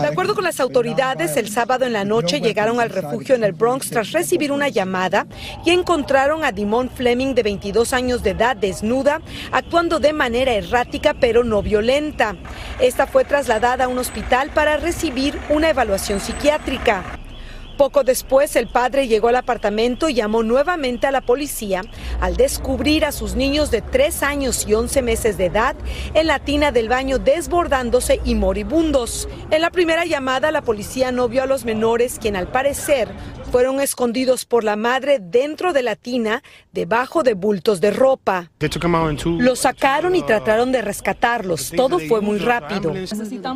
De 0.00 0.08
acuerdo 0.08 0.34
con 0.34 0.44
las 0.44 0.60
autoridades, 0.60 1.36
el 1.36 1.50
sábado 1.50 1.84
en 1.84 1.92
la 1.92 2.06
noche 2.06 2.40
llegaron 2.40 2.80
al 2.80 2.88
refugio 2.88 3.34
en 3.34 3.44
el 3.44 3.52
Bronx 3.52 3.90
tras 3.90 4.12
recibir 4.12 4.50
una 4.50 4.70
llamada 4.70 5.26
y 5.66 5.72
encontraron 5.72 6.42
a 6.42 6.52
Dimon 6.52 6.88
Fleming 6.88 7.34
de 7.34 7.42
22 7.42 7.92
años 7.92 8.22
de 8.22 8.30
edad 8.30 8.56
desnuda, 8.56 9.20
actuando 9.50 10.00
de 10.00 10.14
manera 10.14 10.52
errática 10.54 11.12
pero 11.20 11.44
no 11.44 11.62
violenta. 11.62 12.34
Esta 12.80 13.06
fue 13.06 13.26
trasladada 13.26 13.84
a 13.84 13.88
un 13.88 13.98
hospital 13.98 14.48
para 14.54 14.78
recibir 14.78 15.38
una 15.50 15.68
evaluación 15.68 16.18
psiquiátrica. 16.18 16.61
Poco 17.76 18.04
después, 18.04 18.54
el 18.56 18.68
padre 18.68 19.08
llegó 19.08 19.28
al 19.28 19.36
apartamento 19.36 20.08
y 20.08 20.14
llamó 20.14 20.42
nuevamente 20.42 21.06
a 21.06 21.10
la 21.10 21.20
policía 21.20 21.82
al 22.20 22.36
descubrir 22.36 23.04
a 23.04 23.12
sus 23.12 23.34
niños 23.34 23.70
de 23.70 23.80
3 23.80 24.22
años 24.22 24.66
y 24.68 24.74
11 24.74 25.02
meses 25.02 25.38
de 25.38 25.46
edad 25.46 25.74
en 26.14 26.26
la 26.26 26.38
tina 26.38 26.70
del 26.70 26.88
baño 26.88 27.18
desbordándose 27.18 28.20
y 28.24 28.34
moribundos. 28.34 29.28
En 29.50 29.62
la 29.62 29.70
primera 29.70 30.04
llamada, 30.04 30.52
la 30.52 30.62
policía 30.62 31.12
no 31.12 31.28
vio 31.28 31.42
a 31.42 31.46
los 31.46 31.64
menores, 31.64 32.18
quien 32.20 32.36
al 32.36 32.46
parecer 32.46 33.08
fueron 33.52 33.80
escondidos 33.80 34.46
por 34.46 34.64
la 34.64 34.76
madre 34.76 35.18
dentro 35.20 35.74
de 35.74 35.82
la 35.82 35.94
tina, 35.94 36.42
debajo 36.72 37.22
de 37.22 37.34
bultos 37.34 37.82
de 37.82 37.90
ropa. 37.90 38.50
Los 39.38 39.58
sacaron 39.58 40.16
y 40.16 40.22
trataron 40.22 40.72
de 40.72 40.80
rescatarlos. 40.80 41.70
Todo 41.76 41.98
fue 41.98 42.22
muy 42.22 42.38
rápido. 42.38 42.94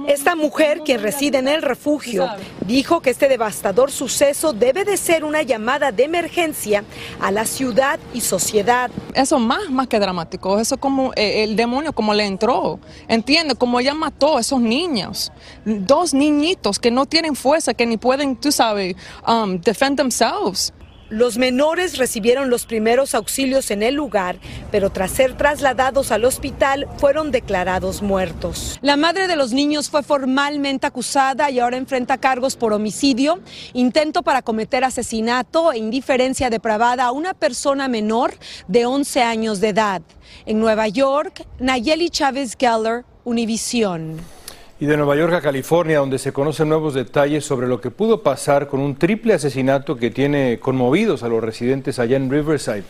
Esta 0.07 0.37
mujer, 0.37 0.83
quien 0.85 1.00
reside 1.00 1.38
en 1.38 1.49
el 1.49 1.62
refugio, 1.62 2.29
dijo 2.67 3.00
que 3.00 3.09
este 3.09 3.26
devastador 3.26 3.91
suceso 3.91 4.53
debe 4.53 4.85
de 4.85 4.99
ser 4.99 5.25
una 5.25 5.41
llamada 5.41 5.93
de 5.93 6.05
emergencia 6.05 6.85
a 7.19 7.31
la 7.31 7.47
ciudad 7.47 7.99
y 8.12 8.21
sociedad. 8.21 8.91
Eso 9.15 9.38
más, 9.38 9.71
más 9.71 9.88
que 9.88 9.99
dramático, 9.99 10.61
eso 10.61 10.76
como 10.76 11.12
eh, 11.17 11.43
el 11.43 11.57
demonio 11.57 11.95
como 11.95 12.12
le 12.12 12.26
entró, 12.26 12.81
entiende, 13.09 13.55
como 13.55 13.81
ella 13.81 13.95
mató 13.95 14.37
a 14.37 14.41
esos 14.41 14.61
niños, 14.61 15.33
dos 15.65 16.12
niñitos 16.12 16.79
que 16.79 16.91
no 16.91 17.07
tienen 17.07 17.35
fuerza, 17.35 17.73
que 17.73 17.87
ni 17.87 17.97
pueden, 17.97 18.37
tú 18.37 18.53
sabes, 18.53 18.95
um, 19.26 19.59
themselves. 19.95 20.73
Los 21.09 21.38
menores 21.38 21.99
recibieron 21.99 22.50
los 22.50 22.66
primeros 22.66 23.14
auxilios 23.14 23.71
en 23.71 23.85
el 23.85 23.95
lugar, 23.95 24.38
pero 24.73 24.90
tras 24.90 25.12
ser 25.12 25.37
trasladados 25.37 26.11
al 26.11 26.25
hospital 26.25 26.88
fueron 26.99 27.31
declarados 27.31 28.02
muertos. 28.02 28.76
La 28.83 28.97
madre 28.97 29.28
de 29.28 29.37
los 29.37 29.52
niños 29.52 29.88
fue 29.88 30.02
formalmente 30.02 30.85
acusada 30.85 31.49
y 31.49 31.61
ahora 31.61 31.76
enfrenta 31.76 32.19
cargos 32.19 32.57
por 32.57 32.73
homicidio, 32.73 33.38
intento 33.73 34.25
para 34.25 34.43
cometer 34.43 34.83
asesinato 34.83 35.73
e 35.73 35.78
indiferencia 35.78 36.50
depravada 36.50 37.05
a 37.05 37.12
una 37.12 37.35
persona 37.35 37.87
menor 37.87 38.35
de 38.66 38.87
11 38.87 39.23
años 39.23 39.61
de 39.61 39.69
edad. 39.69 40.02
En 40.45 40.59
Nueva 40.59 40.88
York, 40.88 41.47
Nayeli 41.61 42.11
Chávez 42.11 42.57
Geller, 42.59 43.05
Univisión. 43.23 44.36
Y 44.78 44.85
de 44.85 44.99
Nueva 44.99 45.16
York 45.16 45.33
a 45.33 45.40
California, 45.40 46.00
donde 46.00 46.18
se 46.18 46.35
conocen 46.35 46.68
nuevos 46.68 46.92
detalles 46.92 47.47
sobre 47.47 47.66
lo 47.66 47.80
que 47.80 47.90
pudo 47.90 48.23
pasar 48.23 48.68
con 48.68 48.80
un 48.80 48.95
triple 48.95 49.33
asesinato 49.33 49.97
que 49.97 50.11
tiene 50.11 50.59
conmovidos 50.59 51.23
a 51.23 51.28
los 51.28 51.42
residentes 51.42 51.99
allá 51.99 52.18
en 52.18 52.30
Riverside. 52.30 52.85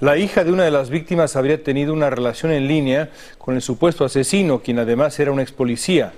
La 0.00 0.16
hija 0.16 0.44
de 0.44 0.52
una 0.52 0.64
de 0.64 0.70
las 0.70 0.88
víctimas 0.88 1.36
habría 1.36 1.62
tenido 1.62 1.92
una 1.92 2.08
relación 2.08 2.52
en 2.52 2.66
línea 2.66 3.10
con 3.36 3.54
el 3.54 3.60
supuesto 3.60 4.06
asesino, 4.06 4.60
quien 4.60 4.78
además 4.78 5.20
era 5.20 5.30
un 5.30 5.40
ex 5.40 5.52
policía. 5.52 6.14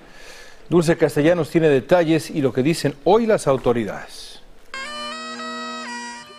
Dulce 0.69 0.97
Castellanos 0.97 1.51
tiene 1.51 1.69
detalles 1.69 2.31
y 2.31 2.41
lo 2.41 2.53
que 2.53 2.63
dicen 2.63 2.95
hoy 3.03 3.27
las 3.27 3.49
autoridades. 3.49 4.28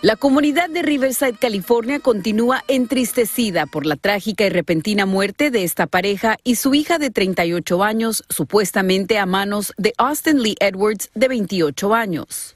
La 0.01 0.15
comunidad 0.15 0.70
de 0.70 0.82
Riverside, 0.82 1.34
California, 1.34 2.00
continúa 2.00 2.63
entristecida 2.70 3.65
por 3.65 3.86
la 3.86 3.98
trágica 3.98 4.46
y 4.46 4.50
repentina 4.50 5.06
muerte 5.06 5.51
de 5.51 5.65
esta 5.65 5.88
pareja 5.88 6.38
y 6.46 6.56
su 6.56 6.74
hija 6.74 7.00
de 7.00 7.10
38 7.10 7.84
años, 7.84 8.24
supuestamente 8.29 9.18
a 9.18 9.25
manos 9.25 9.74
de 9.75 9.94
Austin 9.98 10.41
Lee 10.41 10.56
Edwards, 10.62 11.10
de 11.15 11.27
28 11.27 11.94
años. 11.94 12.56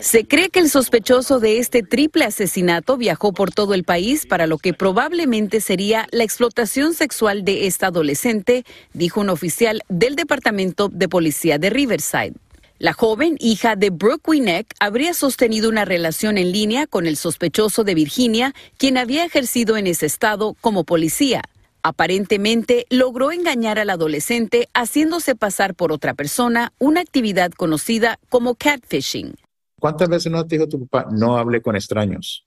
Se 0.00 0.26
cree 0.26 0.50
que 0.50 0.58
el 0.58 0.68
sospechoso 0.68 1.38
de 1.38 1.60
este 1.60 1.84
triple 1.84 2.24
asesinato 2.24 2.96
viajó 2.96 3.32
por 3.32 3.52
todo 3.52 3.74
el 3.74 3.84
país 3.84 4.26
para 4.26 4.48
lo 4.48 4.58
que 4.58 4.74
probablemente 4.74 5.60
sería 5.60 6.08
la 6.10 6.24
explotación 6.24 6.94
sexual 6.94 7.44
de 7.44 7.68
esta 7.68 7.86
adolescente, 7.86 8.64
dijo 8.92 9.20
un 9.20 9.28
oficial 9.28 9.82
del 9.88 10.16
Departamento 10.16 10.88
de 10.88 11.08
Policía 11.08 11.58
de 11.58 11.70
Riverside. 11.70 12.34
La 12.80 12.92
joven, 12.92 13.36
hija 13.40 13.74
de 13.74 13.90
Brooke 13.90 14.30
Winneck, 14.30 14.72
habría 14.78 15.12
sostenido 15.12 15.68
una 15.68 15.84
relación 15.84 16.38
en 16.38 16.52
línea 16.52 16.86
con 16.86 17.08
el 17.08 17.16
sospechoso 17.16 17.82
de 17.82 17.96
Virginia, 17.96 18.54
quien 18.76 18.98
había 18.98 19.24
ejercido 19.24 19.76
en 19.76 19.88
ese 19.88 20.06
estado 20.06 20.54
como 20.60 20.84
policía. 20.84 21.42
Aparentemente 21.82 22.86
logró 22.88 23.32
engañar 23.32 23.80
al 23.80 23.90
adolescente 23.90 24.68
haciéndose 24.74 25.34
pasar 25.34 25.74
por 25.74 25.90
otra 25.90 26.14
persona, 26.14 26.72
una 26.78 27.00
actividad 27.00 27.50
conocida 27.50 28.20
como 28.28 28.54
catfishing. 28.54 29.34
¿Cuántas 29.80 30.08
veces 30.08 30.30
no 30.30 30.46
te 30.46 30.54
dijo 30.54 30.68
tu 30.68 30.86
papá, 30.86 31.10
no 31.10 31.36
hable 31.36 31.60
con 31.60 31.74
extraños? 31.74 32.46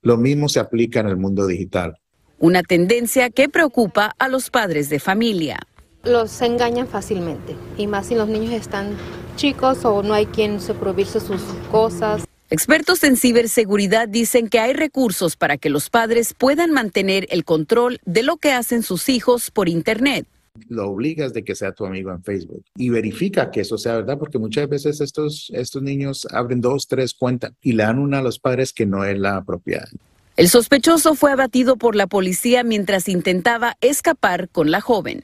Lo 0.00 0.16
mismo 0.16 0.48
se 0.48 0.60
aplica 0.60 1.00
en 1.00 1.08
el 1.08 1.16
mundo 1.16 1.44
digital. 1.44 1.98
Una 2.38 2.62
tendencia 2.62 3.30
que 3.30 3.48
preocupa 3.48 4.14
a 4.20 4.28
los 4.28 4.48
padres 4.48 4.90
de 4.90 5.00
familia. 5.00 5.58
Los 6.04 6.40
engañan 6.42 6.86
fácilmente, 6.86 7.56
y 7.76 7.86
más 7.86 8.06
si 8.06 8.14
los 8.14 8.28
niños 8.28 8.52
están 8.52 8.96
chicos 9.36 9.84
o 9.84 10.02
no 10.02 10.14
hay 10.14 10.26
quien 10.26 10.60
supervise 10.60 11.20
sus 11.20 11.42
cosas. 11.70 12.24
Expertos 12.48 13.02
en 13.02 13.16
ciberseguridad 13.16 14.08
dicen 14.08 14.48
que 14.48 14.60
hay 14.60 14.72
recursos 14.72 15.36
para 15.36 15.56
que 15.56 15.68
los 15.68 15.90
padres 15.90 16.32
puedan 16.32 16.70
mantener 16.70 17.26
el 17.30 17.44
control 17.44 17.98
de 18.04 18.22
lo 18.22 18.36
que 18.36 18.52
hacen 18.52 18.84
sus 18.84 19.08
hijos 19.08 19.50
por 19.50 19.68
Internet. 19.68 20.26
Lo 20.68 20.88
obligas 20.88 21.32
de 21.34 21.42
que 21.42 21.54
sea 21.54 21.72
tu 21.72 21.84
amigo 21.84 22.12
en 22.12 22.22
Facebook 22.22 22.64
y 22.76 22.88
verifica 22.88 23.50
que 23.50 23.62
eso 23.62 23.76
sea 23.76 23.96
verdad, 23.96 24.16
porque 24.16 24.38
muchas 24.38 24.68
veces 24.68 25.00
estos, 25.00 25.50
estos 25.52 25.82
niños 25.82 26.26
abren 26.30 26.60
dos, 26.60 26.86
tres 26.86 27.14
cuentas 27.14 27.52
y 27.60 27.72
le 27.72 27.82
dan 27.82 27.98
una 27.98 28.20
a 28.20 28.22
los 28.22 28.38
padres 28.38 28.72
que 28.72 28.86
no 28.86 29.04
es 29.04 29.18
la 29.18 29.38
apropiada. 29.38 29.88
El 30.36 30.48
sospechoso 30.48 31.14
fue 31.14 31.32
abatido 31.32 31.76
por 31.76 31.96
la 31.96 32.06
policía 32.06 32.62
mientras 32.62 33.08
intentaba 33.08 33.76
escapar 33.80 34.48
con 34.50 34.70
la 34.70 34.80
joven. 34.80 35.22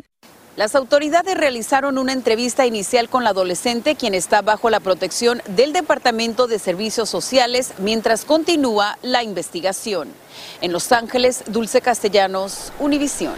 Las 0.55 0.75
autoridades 0.75 1.35
realizaron 1.35 1.97
una 1.97 2.13
entrevista 2.13 2.67
inicial 2.67 3.09
con 3.09 3.25
la 3.25 3.31
adolescente, 3.31 3.95
quien 3.95 4.15
está 4.15 4.43
bajo 4.43 4.69
la 4.69 4.81
protección 4.81 5.41
del 5.47 5.73
Departamento 5.73 6.47
de 6.47 6.59
Servicios 6.59 7.09
Sociales, 7.09 7.73
mientras 7.79 8.27
continúa 8.27 8.99
la 9.01 9.23
investigación. 9.23 10.09
En 10.61 10.73
Los 10.73 10.93
Ángeles, 10.93 11.43
Dulce 11.47 11.81
Castellanos, 11.81 12.71
Univisión. 12.81 13.35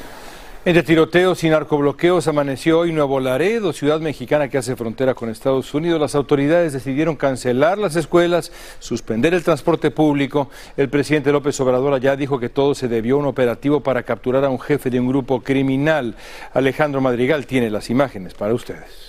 Entre 0.66 0.82
tiroteos 0.82 1.44
y 1.44 1.50
narcobloqueos 1.50 2.26
amaneció 2.26 2.78
hoy 2.78 2.92
Nuevo 2.92 3.20
Laredo, 3.20 3.74
ciudad 3.74 4.00
mexicana 4.00 4.48
que 4.48 4.56
hace 4.56 4.76
frontera 4.76 5.12
con 5.12 5.28
Estados 5.28 5.74
Unidos. 5.74 6.00
Las 6.00 6.14
autoridades 6.14 6.72
decidieron 6.72 7.16
cancelar 7.16 7.76
las 7.76 7.96
escuelas, 7.96 8.50
suspender 8.78 9.34
el 9.34 9.44
transporte 9.44 9.90
público. 9.90 10.48
El 10.78 10.88
presidente 10.88 11.32
López 11.32 11.60
Obrador 11.60 11.92
allá 11.92 12.16
dijo 12.16 12.40
que 12.40 12.48
todo 12.48 12.74
se 12.74 12.88
debió 12.88 13.16
a 13.16 13.18
un 13.18 13.26
operativo 13.26 13.80
para 13.80 14.04
capturar 14.04 14.42
a 14.46 14.48
un 14.48 14.58
jefe 14.58 14.88
de 14.88 15.00
un 15.00 15.08
grupo 15.08 15.42
criminal. 15.42 16.14
Alejandro 16.54 17.02
Madrigal 17.02 17.44
tiene 17.44 17.68
las 17.68 17.90
imágenes 17.90 18.32
para 18.32 18.54
ustedes. 18.54 19.03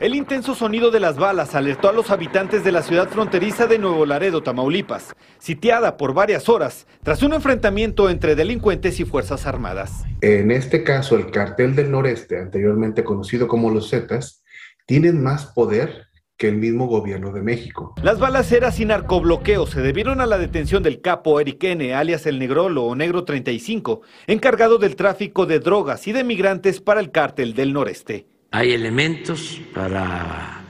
El 0.00 0.14
intenso 0.14 0.54
sonido 0.54 0.90
de 0.90 0.98
las 0.98 1.18
balas 1.18 1.54
alertó 1.54 1.90
a 1.90 1.92
los 1.92 2.10
habitantes 2.10 2.64
de 2.64 2.72
la 2.72 2.82
ciudad 2.82 3.10
fronteriza 3.10 3.66
de 3.66 3.78
Nuevo 3.78 4.06
Laredo, 4.06 4.42
Tamaulipas, 4.42 5.12
sitiada 5.38 5.98
por 5.98 6.14
varias 6.14 6.48
horas 6.48 6.86
tras 7.02 7.22
un 7.22 7.34
enfrentamiento 7.34 8.08
entre 8.08 8.34
delincuentes 8.34 8.98
y 8.98 9.04
Fuerzas 9.04 9.46
Armadas. 9.46 10.04
En 10.22 10.52
este 10.52 10.84
caso, 10.84 11.16
el 11.16 11.30
cartel 11.30 11.76
del 11.76 11.90
noreste, 11.90 12.38
anteriormente 12.38 13.04
conocido 13.04 13.46
como 13.46 13.68
los 13.68 13.90
Zetas, 13.90 14.42
tienen 14.86 15.22
más 15.22 15.44
poder 15.44 16.06
que 16.38 16.48
el 16.48 16.56
mismo 16.56 16.86
gobierno 16.86 17.30
de 17.30 17.42
México. 17.42 17.94
Las 18.02 18.18
balaceras 18.18 18.80
y 18.80 18.86
narcobloqueos 18.86 19.68
se 19.68 19.82
debieron 19.82 20.22
a 20.22 20.26
la 20.26 20.38
detención 20.38 20.82
del 20.82 21.02
capo 21.02 21.40
Eric 21.40 21.62
N., 21.62 21.92
alias 21.92 22.24
el 22.24 22.38
Negrolo 22.38 22.84
o 22.84 22.96
Negro 22.96 23.24
35, 23.24 24.00
encargado 24.28 24.78
del 24.78 24.96
tráfico 24.96 25.44
de 25.44 25.60
drogas 25.60 26.08
y 26.08 26.12
de 26.12 26.24
migrantes 26.24 26.80
para 26.80 27.00
el 27.00 27.10
cártel 27.10 27.52
del 27.52 27.74
noreste 27.74 28.30
hay 28.50 28.72
elementos 28.72 29.60
para 29.74 30.60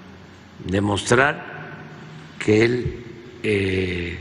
demostrar 0.67 1.51
que 2.39 2.65
él 2.65 3.05
eh, 3.43 4.19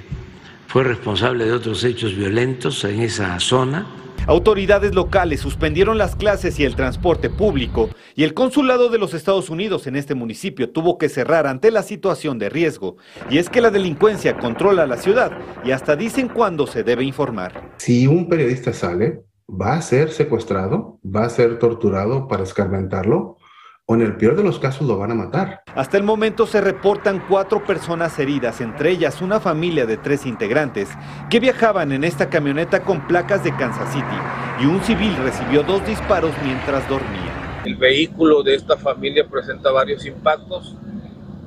fue 0.68 0.84
responsable 0.84 1.46
de 1.46 1.52
otros 1.52 1.84
hechos 1.84 2.16
violentos 2.16 2.84
en 2.86 3.02
esa 3.02 3.38
zona. 3.40 3.88
Autoridades 4.28 4.94
locales 4.94 5.42
suspendieron 5.42 5.98
las 5.98 6.16
clases 6.16 6.60
y 6.60 6.64
el 6.64 6.76
transporte 6.76 7.30
público 7.30 7.90
y 8.16 8.24
el 8.24 8.34
consulado 8.34 8.90
de 8.90 9.00
los 9.00 9.14
Estados 9.14 9.50
Unidos 9.50 9.88
en 9.88 9.96
este 9.96 10.14
municipio 10.14 10.70
tuvo 10.70 10.98
que 10.98 11.10
cerrar 11.10 11.48
ante 11.48 11.72
la 11.72 11.84
situación 11.84 12.38
de 12.38 12.50
riesgo. 12.50 12.98
Y 13.30 13.40
es 13.40 13.50
que 13.50 13.62
la 13.62 13.72
delincuencia 13.72 14.38
controla 14.38 14.86
la 14.86 14.98
ciudad 14.98 15.32
y 15.66 15.72
hasta 15.72 15.96
dicen 15.96 16.30
cuándo 16.30 16.68
se 16.68 16.84
debe 16.84 17.04
informar. 17.04 17.74
Si 17.78 18.08
un 18.08 18.30
periodista 18.30 18.72
sale, 18.72 19.24
va 19.50 19.74
a 19.74 19.82
ser 19.82 20.12
secuestrado, 20.12 21.00
va 21.04 21.26
a 21.26 21.30
ser 21.30 21.58
torturado 21.58 22.28
para 22.28 22.44
escarmentarlo 22.44 23.39
o 23.92 23.96
en 23.96 24.02
el 24.02 24.16
peor 24.18 24.36
de 24.36 24.44
los 24.44 24.60
casos 24.60 24.88
lo 24.88 25.00
van 25.00 25.10
a 25.10 25.16
matar. 25.16 25.64
Hasta 25.74 25.98
el 25.98 26.04
momento 26.04 26.46
se 26.46 26.62
reportan 26.62 27.24
cuatro 27.28 27.64
personas 27.64 28.20
heridas, 28.20 28.62
entre 28.62 28.92
ellas 28.92 29.20
una 29.20 29.40
familia 29.40 29.88
de 29.88 29.98
tres 29.98 30.28
integrantes 30.28 30.90
que 31.28 31.40
viajaban 31.40 31.92
en 31.92 32.04
esta 32.04 32.30
camioneta 32.30 32.84
con 32.84 33.08
placas 33.08 33.44
de 33.44 33.56
Kansas 33.56 33.92
City 33.92 34.06
y 34.62 34.68
un 34.68 34.80
civil 34.84 35.16
recibió 35.24 35.64
dos 35.64 35.84
disparos 35.88 36.32
mientras 36.44 36.88
dormía. 36.88 37.64
El 37.66 37.78
vehículo 37.78 38.44
de 38.44 38.54
esta 38.54 38.78
familia 38.78 39.28
presenta 39.28 39.72
varios 39.72 40.06
impactos, 40.06 40.76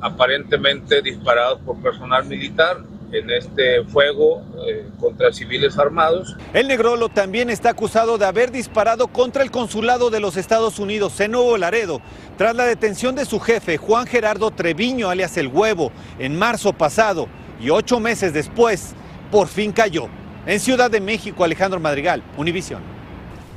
aparentemente 0.00 1.00
disparados 1.00 1.61
por 1.61 1.81
personal 1.81 2.24
militar 2.24 2.78
en 3.12 3.31
este 3.31 3.85
fuego 3.85 4.42
eh, 4.66 4.87
contra 4.98 5.33
civiles 5.33 5.79
armados. 5.79 6.37
El 6.53 6.68
Negrolo 6.68 7.09
también 7.09 7.51
está 7.51 7.70
acusado 7.70 8.18
de 8.18 8.25
haber 8.25 8.51
disparado 8.51 9.09
contra 9.09 9.42
el 9.42 9.51
consulado 9.51 10.11
de 10.11 10.20
los 10.20 10.37
Estados 10.37 10.79
Unidos 10.79 11.18
en 11.20 11.33
Nuevo 11.33 11.57
Laredo, 11.59 12.01
tras 12.38 12.57
la 12.57 12.64
detención 12.64 13.14
de 13.14 13.25
su 13.25 13.38
jefe, 13.38 13.77
Juan 13.77 14.07
Gerardo 14.07 14.51
Treviño, 14.51 15.11
alias 15.11 15.37
El 15.37 15.48
Huevo, 15.48 15.92
en 16.18 16.38
marzo 16.38 16.72
pasado, 16.72 17.29
y 17.61 17.70
ocho 17.70 18.01
meses 18.01 18.33
después, 18.33 18.94
por 19.31 19.48
fin 19.48 19.72
cayó. 19.72 20.09
En 20.46 20.59
Ciudad 20.59 20.90
de 20.90 21.01
México, 21.01 21.44
Alejandro 21.44 21.79
Madrigal, 21.79 22.22
Univisión. 22.37 22.91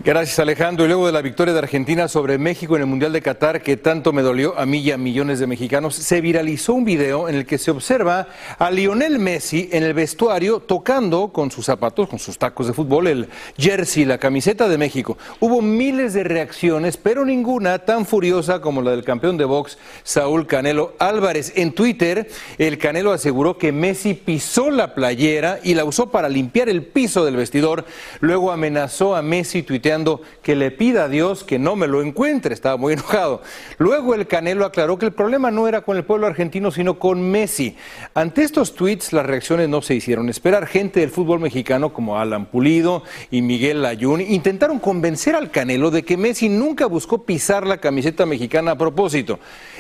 Gracias 0.05 0.37
Alejandro. 0.37 0.85
Y 0.85 0.87
luego 0.87 1.07
de 1.07 1.11
la 1.13 1.23
victoria 1.23 1.51
de 1.51 1.57
Argentina 1.57 2.07
sobre 2.07 2.37
México 2.37 2.75
en 2.75 2.83
el 2.83 2.87
Mundial 2.87 3.11
de 3.11 3.23
Qatar, 3.23 3.63
que 3.63 3.75
tanto 3.75 4.13
me 4.13 4.21
dolió 4.21 4.55
a 4.55 4.67
mí 4.67 4.77
y 4.77 4.91
a 4.91 4.99
millones 4.99 5.39
de 5.39 5.47
mexicanos, 5.47 5.95
se 5.95 6.21
viralizó 6.21 6.75
un 6.75 6.85
video 6.85 7.27
en 7.27 7.33
el 7.33 7.47
que 7.47 7.57
se 7.57 7.71
observa 7.71 8.27
a 8.59 8.69
Lionel 8.69 9.17
Messi 9.17 9.67
en 9.71 9.81
el 9.81 9.95
vestuario 9.95 10.59
tocando 10.59 11.29
con 11.29 11.49
sus 11.49 11.65
zapatos, 11.65 12.07
con 12.07 12.19
sus 12.19 12.37
tacos 12.37 12.67
de 12.67 12.73
fútbol, 12.73 13.07
el 13.07 13.29
jersey, 13.57 14.05
la 14.05 14.19
camiseta 14.19 14.69
de 14.69 14.77
México. 14.77 15.17
Hubo 15.39 15.63
miles 15.63 16.13
de 16.13 16.23
reacciones, 16.23 16.97
pero 16.97 17.25
ninguna 17.25 17.79
tan 17.79 18.05
furiosa 18.05 18.61
como 18.61 18.83
la 18.83 18.91
del 18.91 19.03
campeón 19.03 19.37
de 19.37 19.45
box, 19.45 19.79
Saúl 20.03 20.45
Canelo 20.45 20.93
Álvarez. 20.99 21.53
En 21.55 21.71
Twitter, 21.71 22.29
el 22.59 22.77
Canelo 22.77 23.11
aseguró 23.11 23.57
que 23.57 23.71
Messi 23.71 24.13
pisó 24.13 24.69
la 24.69 24.93
playera 24.93 25.59
y 25.63 25.73
la 25.73 25.83
usó 25.83 26.11
para 26.11 26.29
limpiar 26.29 26.69
el 26.69 26.83
piso 26.83 27.25
del 27.25 27.37
vestidor. 27.37 27.85
Luego 28.19 28.51
amenazó 28.51 29.15
a 29.15 29.23
Messi 29.23 29.63
tuiteando 29.63 29.94
que 30.41 30.55
le 30.55 30.71
pida 30.71 31.05
a 31.05 31.07
Dios 31.07 31.43
que 31.43 31.59
no 31.59 31.75
me 31.75 31.87
lo 31.87 32.01
encuentre. 32.01 32.53
Estaba 32.53 32.77
muy 32.77 32.93
enojado. 32.93 33.41
Luego 33.77 34.13
el 34.15 34.27
Canelo 34.27 34.65
aclaró 34.65 34.97
que 34.97 35.05
el 35.05 35.13
problema 35.13 35.51
no 35.51 35.67
era 35.67 35.81
con 35.81 35.97
el 35.97 36.03
pueblo 36.03 36.27
argentino, 36.27 36.71
sino 36.71 36.99
con 36.99 37.21
Messi. 37.31 37.75
Ante 38.13 38.43
estos 38.43 38.75
tweets, 38.75 39.13
las 39.13 39.25
reacciones 39.25 39.69
no 39.69 39.81
se 39.81 39.95
hicieron 39.95 40.29
esperar. 40.29 40.67
Gente 40.67 40.99
del 40.99 41.09
fútbol 41.09 41.39
mexicano 41.39 41.93
como 41.93 42.19
Alan 42.19 42.47
Pulido 42.47 43.03
y 43.31 43.41
Miguel 43.41 43.81
Layún 43.81 44.21
intentaron 44.21 44.79
convencer 44.79 45.35
al 45.35 45.51
Canelo 45.51 45.91
de 45.91 46.03
que 46.03 46.17
Messi 46.17 46.49
nunca 46.49 46.87
buscó 46.87 47.23
pisar 47.23 47.65
la 47.65 47.77
camiseta 47.77 48.25
mexicana 48.25 48.71
a 48.71 48.77
propósito. 48.77 49.39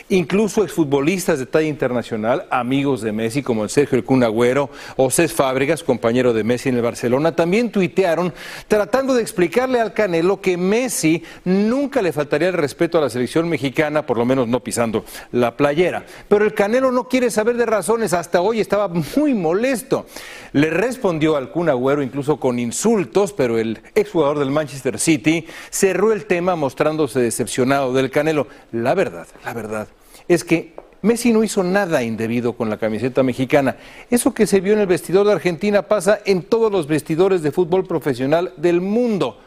Incluso 0.09 0.63
exfutbolistas 0.63 1.39
de 1.39 1.47
talla 1.47 1.67
internacional, 1.67 2.45
amigos 2.51 3.01
de 3.01 3.11
Messi 3.11 3.41
como 3.41 3.63
el 3.63 3.71
Sergio 3.71 3.97
El 3.97 4.03
Cunagüero 4.03 4.69
o 4.97 5.09
Cés 5.09 5.33
Fábregas, 5.33 5.83
compañero 5.83 6.31
de 6.31 6.43
Messi 6.43 6.69
en 6.69 6.75
el 6.75 6.83
Barcelona, 6.83 7.35
también 7.35 7.71
tuitearon 7.71 8.31
tratando 8.67 9.15
de 9.15 9.23
explicarle 9.23 9.79
al 9.81 9.93
Canelo 9.93 10.04
que 10.41 10.57
Messi 10.57 11.23
nunca 11.43 12.01
le 12.01 12.11
faltaría 12.11 12.47
el 12.47 12.53
respeto 12.53 12.97
a 12.97 13.01
la 13.01 13.09
selección 13.09 13.47
mexicana, 13.49 14.05
por 14.05 14.17
lo 14.17 14.25
menos 14.25 14.47
no 14.47 14.61
pisando 14.61 15.05
la 15.31 15.55
playera. 15.55 16.05
Pero 16.27 16.45
el 16.45 16.53
Canelo 16.53 16.91
no 16.91 17.07
quiere 17.07 17.29
saber 17.29 17.57
de 17.57 17.65
razones, 17.65 18.13
hasta 18.13 18.41
hoy 18.41 18.59
estaba 18.59 18.87
muy 18.87 19.33
molesto. 19.33 20.05
Le 20.53 20.69
respondió 20.69 21.35
al 21.35 21.51
Cunagüero 21.51 22.01
incluso 22.01 22.39
con 22.39 22.59
insultos, 22.59 23.33
pero 23.33 23.57
el 23.57 23.79
exjugador 23.93 24.39
del 24.39 24.51
Manchester 24.51 24.99
City 24.99 25.45
cerró 25.69 26.13
el 26.13 26.25
tema 26.25 26.55
mostrándose 26.55 27.19
decepcionado 27.19 27.93
del 27.93 28.11
Canelo. 28.11 28.47
La 28.71 28.93
verdad, 28.93 29.27
la 29.43 29.53
verdad 29.53 29.87
es 30.27 30.43
que 30.43 30.73
Messi 31.01 31.31
no 31.31 31.43
hizo 31.43 31.63
nada 31.63 32.01
indebido 32.01 32.53
con 32.53 32.69
la 32.69 32.77
camiseta 32.77 33.21
mexicana. 33.21 33.77
Eso 34.09 34.33
que 34.33 34.47
se 34.47 34.59
vio 34.59 34.73
en 34.73 34.79
el 34.79 34.87
vestidor 34.87 35.27
de 35.27 35.33
Argentina 35.33 35.83
pasa 35.83 36.19
en 36.25 36.41
todos 36.41 36.71
los 36.71 36.87
vestidores 36.87 37.43
de 37.43 37.51
fútbol 37.51 37.85
profesional 37.85 38.53
del 38.57 38.81
mundo. 38.81 39.39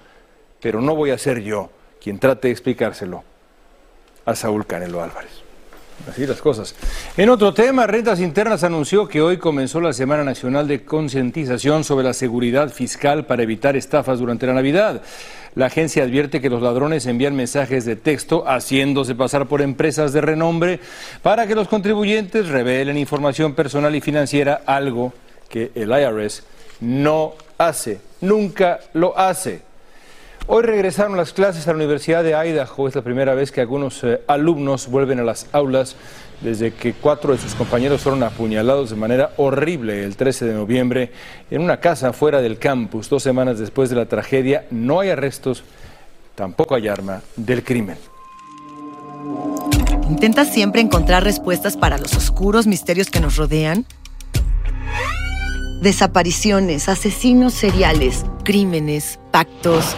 Pero 0.60 0.80
no 0.80 0.94
voy 0.94 1.10
a 1.10 1.18
ser 1.18 1.40
yo 1.40 1.70
quien 2.02 2.18
trate 2.18 2.48
de 2.48 2.52
explicárselo 2.52 3.24
a 4.24 4.34
Saúl 4.34 4.66
Canelo 4.66 5.02
Álvarez. 5.02 5.48
Así 6.08 6.26
las 6.26 6.40
cosas. 6.40 6.74
En 7.16 7.28
otro 7.28 7.52
tema, 7.52 7.86
Rentas 7.86 8.20
Internas 8.20 8.62
anunció 8.62 9.08
que 9.08 9.20
hoy 9.20 9.38
comenzó 9.38 9.80
la 9.80 9.92
Semana 9.92 10.22
Nacional 10.22 10.68
de 10.68 10.84
Concientización 10.84 11.82
sobre 11.82 12.04
la 12.04 12.14
Seguridad 12.14 12.70
Fiscal 12.70 13.26
para 13.26 13.42
evitar 13.42 13.76
estafas 13.76 14.20
durante 14.20 14.46
la 14.46 14.54
Navidad. 14.54 15.02
La 15.54 15.66
agencia 15.66 16.04
advierte 16.04 16.40
que 16.40 16.50
los 16.50 16.62
ladrones 16.62 17.06
envían 17.06 17.34
mensajes 17.34 17.84
de 17.84 17.96
texto 17.96 18.44
haciéndose 18.46 19.16
pasar 19.16 19.46
por 19.46 19.60
empresas 19.60 20.12
de 20.12 20.20
renombre 20.20 20.78
para 21.22 21.46
que 21.46 21.56
los 21.56 21.66
contribuyentes 21.66 22.48
revelen 22.48 22.96
información 22.96 23.54
personal 23.54 23.94
y 23.96 24.00
financiera, 24.00 24.62
algo 24.66 25.12
que 25.48 25.72
el 25.74 25.90
IRS 25.90 26.44
no 26.80 27.34
hace, 27.58 28.00
nunca 28.20 28.78
lo 28.92 29.18
hace. 29.18 29.62
Hoy 30.50 30.62
regresaron 30.62 31.14
las 31.18 31.34
clases 31.34 31.68
a 31.68 31.72
la 31.72 31.76
Universidad 31.76 32.24
de 32.24 32.34
Idaho. 32.34 32.88
Es 32.88 32.94
la 32.94 33.02
primera 33.02 33.34
vez 33.34 33.52
que 33.52 33.60
algunos 33.60 34.02
eh, 34.02 34.22
alumnos 34.26 34.88
vuelven 34.88 35.20
a 35.20 35.22
las 35.22 35.46
aulas 35.52 35.94
desde 36.40 36.72
que 36.72 36.94
cuatro 36.94 37.34
de 37.34 37.38
sus 37.38 37.54
compañeros 37.54 38.00
fueron 38.00 38.22
apuñalados 38.22 38.88
de 38.88 38.96
manera 38.96 39.32
horrible 39.36 40.04
el 40.04 40.16
13 40.16 40.46
de 40.46 40.54
noviembre 40.54 41.12
en 41.50 41.60
una 41.60 41.80
casa 41.80 42.14
fuera 42.14 42.40
del 42.40 42.56
campus. 42.56 43.10
Dos 43.10 43.22
semanas 43.22 43.58
después 43.58 43.90
de 43.90 43.96
la 43.96 44.06
tragedia 44.06 44.64
no 44.70 45.00
hay 45.00 45.10
arrestos, 45.10 45.64
tampoco 46.34 46.74
hay 46.74 46.88
arma 46.88 47.20
del 47.36 47.62
crimen. 47.62 47.98
¿Intentas 50.08 50.48
siempre 50.48 50.80
encontrar 50.80 51.24
respuestas 51.24 51.76
para 51.76 51.98
los 51.98 52.14
oscuros 52.16 52.66
misterios 52.66 53.10
que 53.10 53.20
nos 53.20 53.36
rodean? 53.36 53.84
Desapariciones, 55.82 56.88
asesinos 56.88 57.52
seriales, 57.52 58.24
crímenes, 58.44 59.20
pactos 59.30 59.94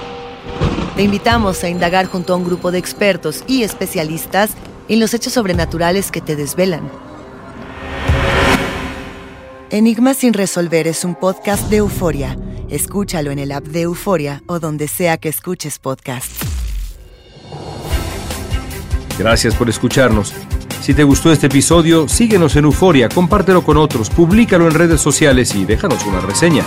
te 1.00 1.04
invitamos 1.04 1.64
a 1.64 1.70
indagar 1.70 2.04
junto 2.04 2.34
a 2.34 2.36
un 2.36 2.44
grupo 2.44 2.70
de 2.70 2.76
expertos 2.76 3.42
y 3.46 3.62
especialistas 3.62 4.50
en 4.86 5.00
los 5.00 5.14
hechos 5.14 5.32
sobrenaturales 5.32 6.10
que 6.10 6.20
te 6.20 6.36
desvelan. 6.36 6.90
Enigma 9.70 10.12
sin 10.12 10.34
resolver 10.34 10.86
es 10.86 11.02
un 11.02 11.14
podcast 11.14 11.70
de 11.70 11.78
euforia. 11.78 12.36
Escúchalo 12.68 13.30
en 13.30 13.38
el 13.38 13.50
app 13.52 13.64
de 13.64 13.80
Euforia 13.80 14.42
o 14.46 14.60
donde 14.60 14.88
sea 14.88 15.16
que 15.16 15.30
escuches 15.30 15.78
podcast. 15.78 16.30
Gracias 19.18 19.54
por 19.54 19.70
escucharnos. 19.70 20.34
Si 20.82 20.92
te 20.92 21.04
gustó 21.04 21.32
este 21.32 21.46
episodio, 21.46 22.08
síguenos 22.08 22.56
en 22.56 22.66
Euforia, 22.66 23.08
compártelo 23.08 23.64
con 23.64 23.78
otros, 23.78 24.10
públicalo 24.10 24.66
en 24.66 24.74
redes 24.74 25.00
sociales 25.00 25.54
y 25.54 25.64
déjanos 25.64 26.04
una 26.04 26.20
reseña. 26.20 26.66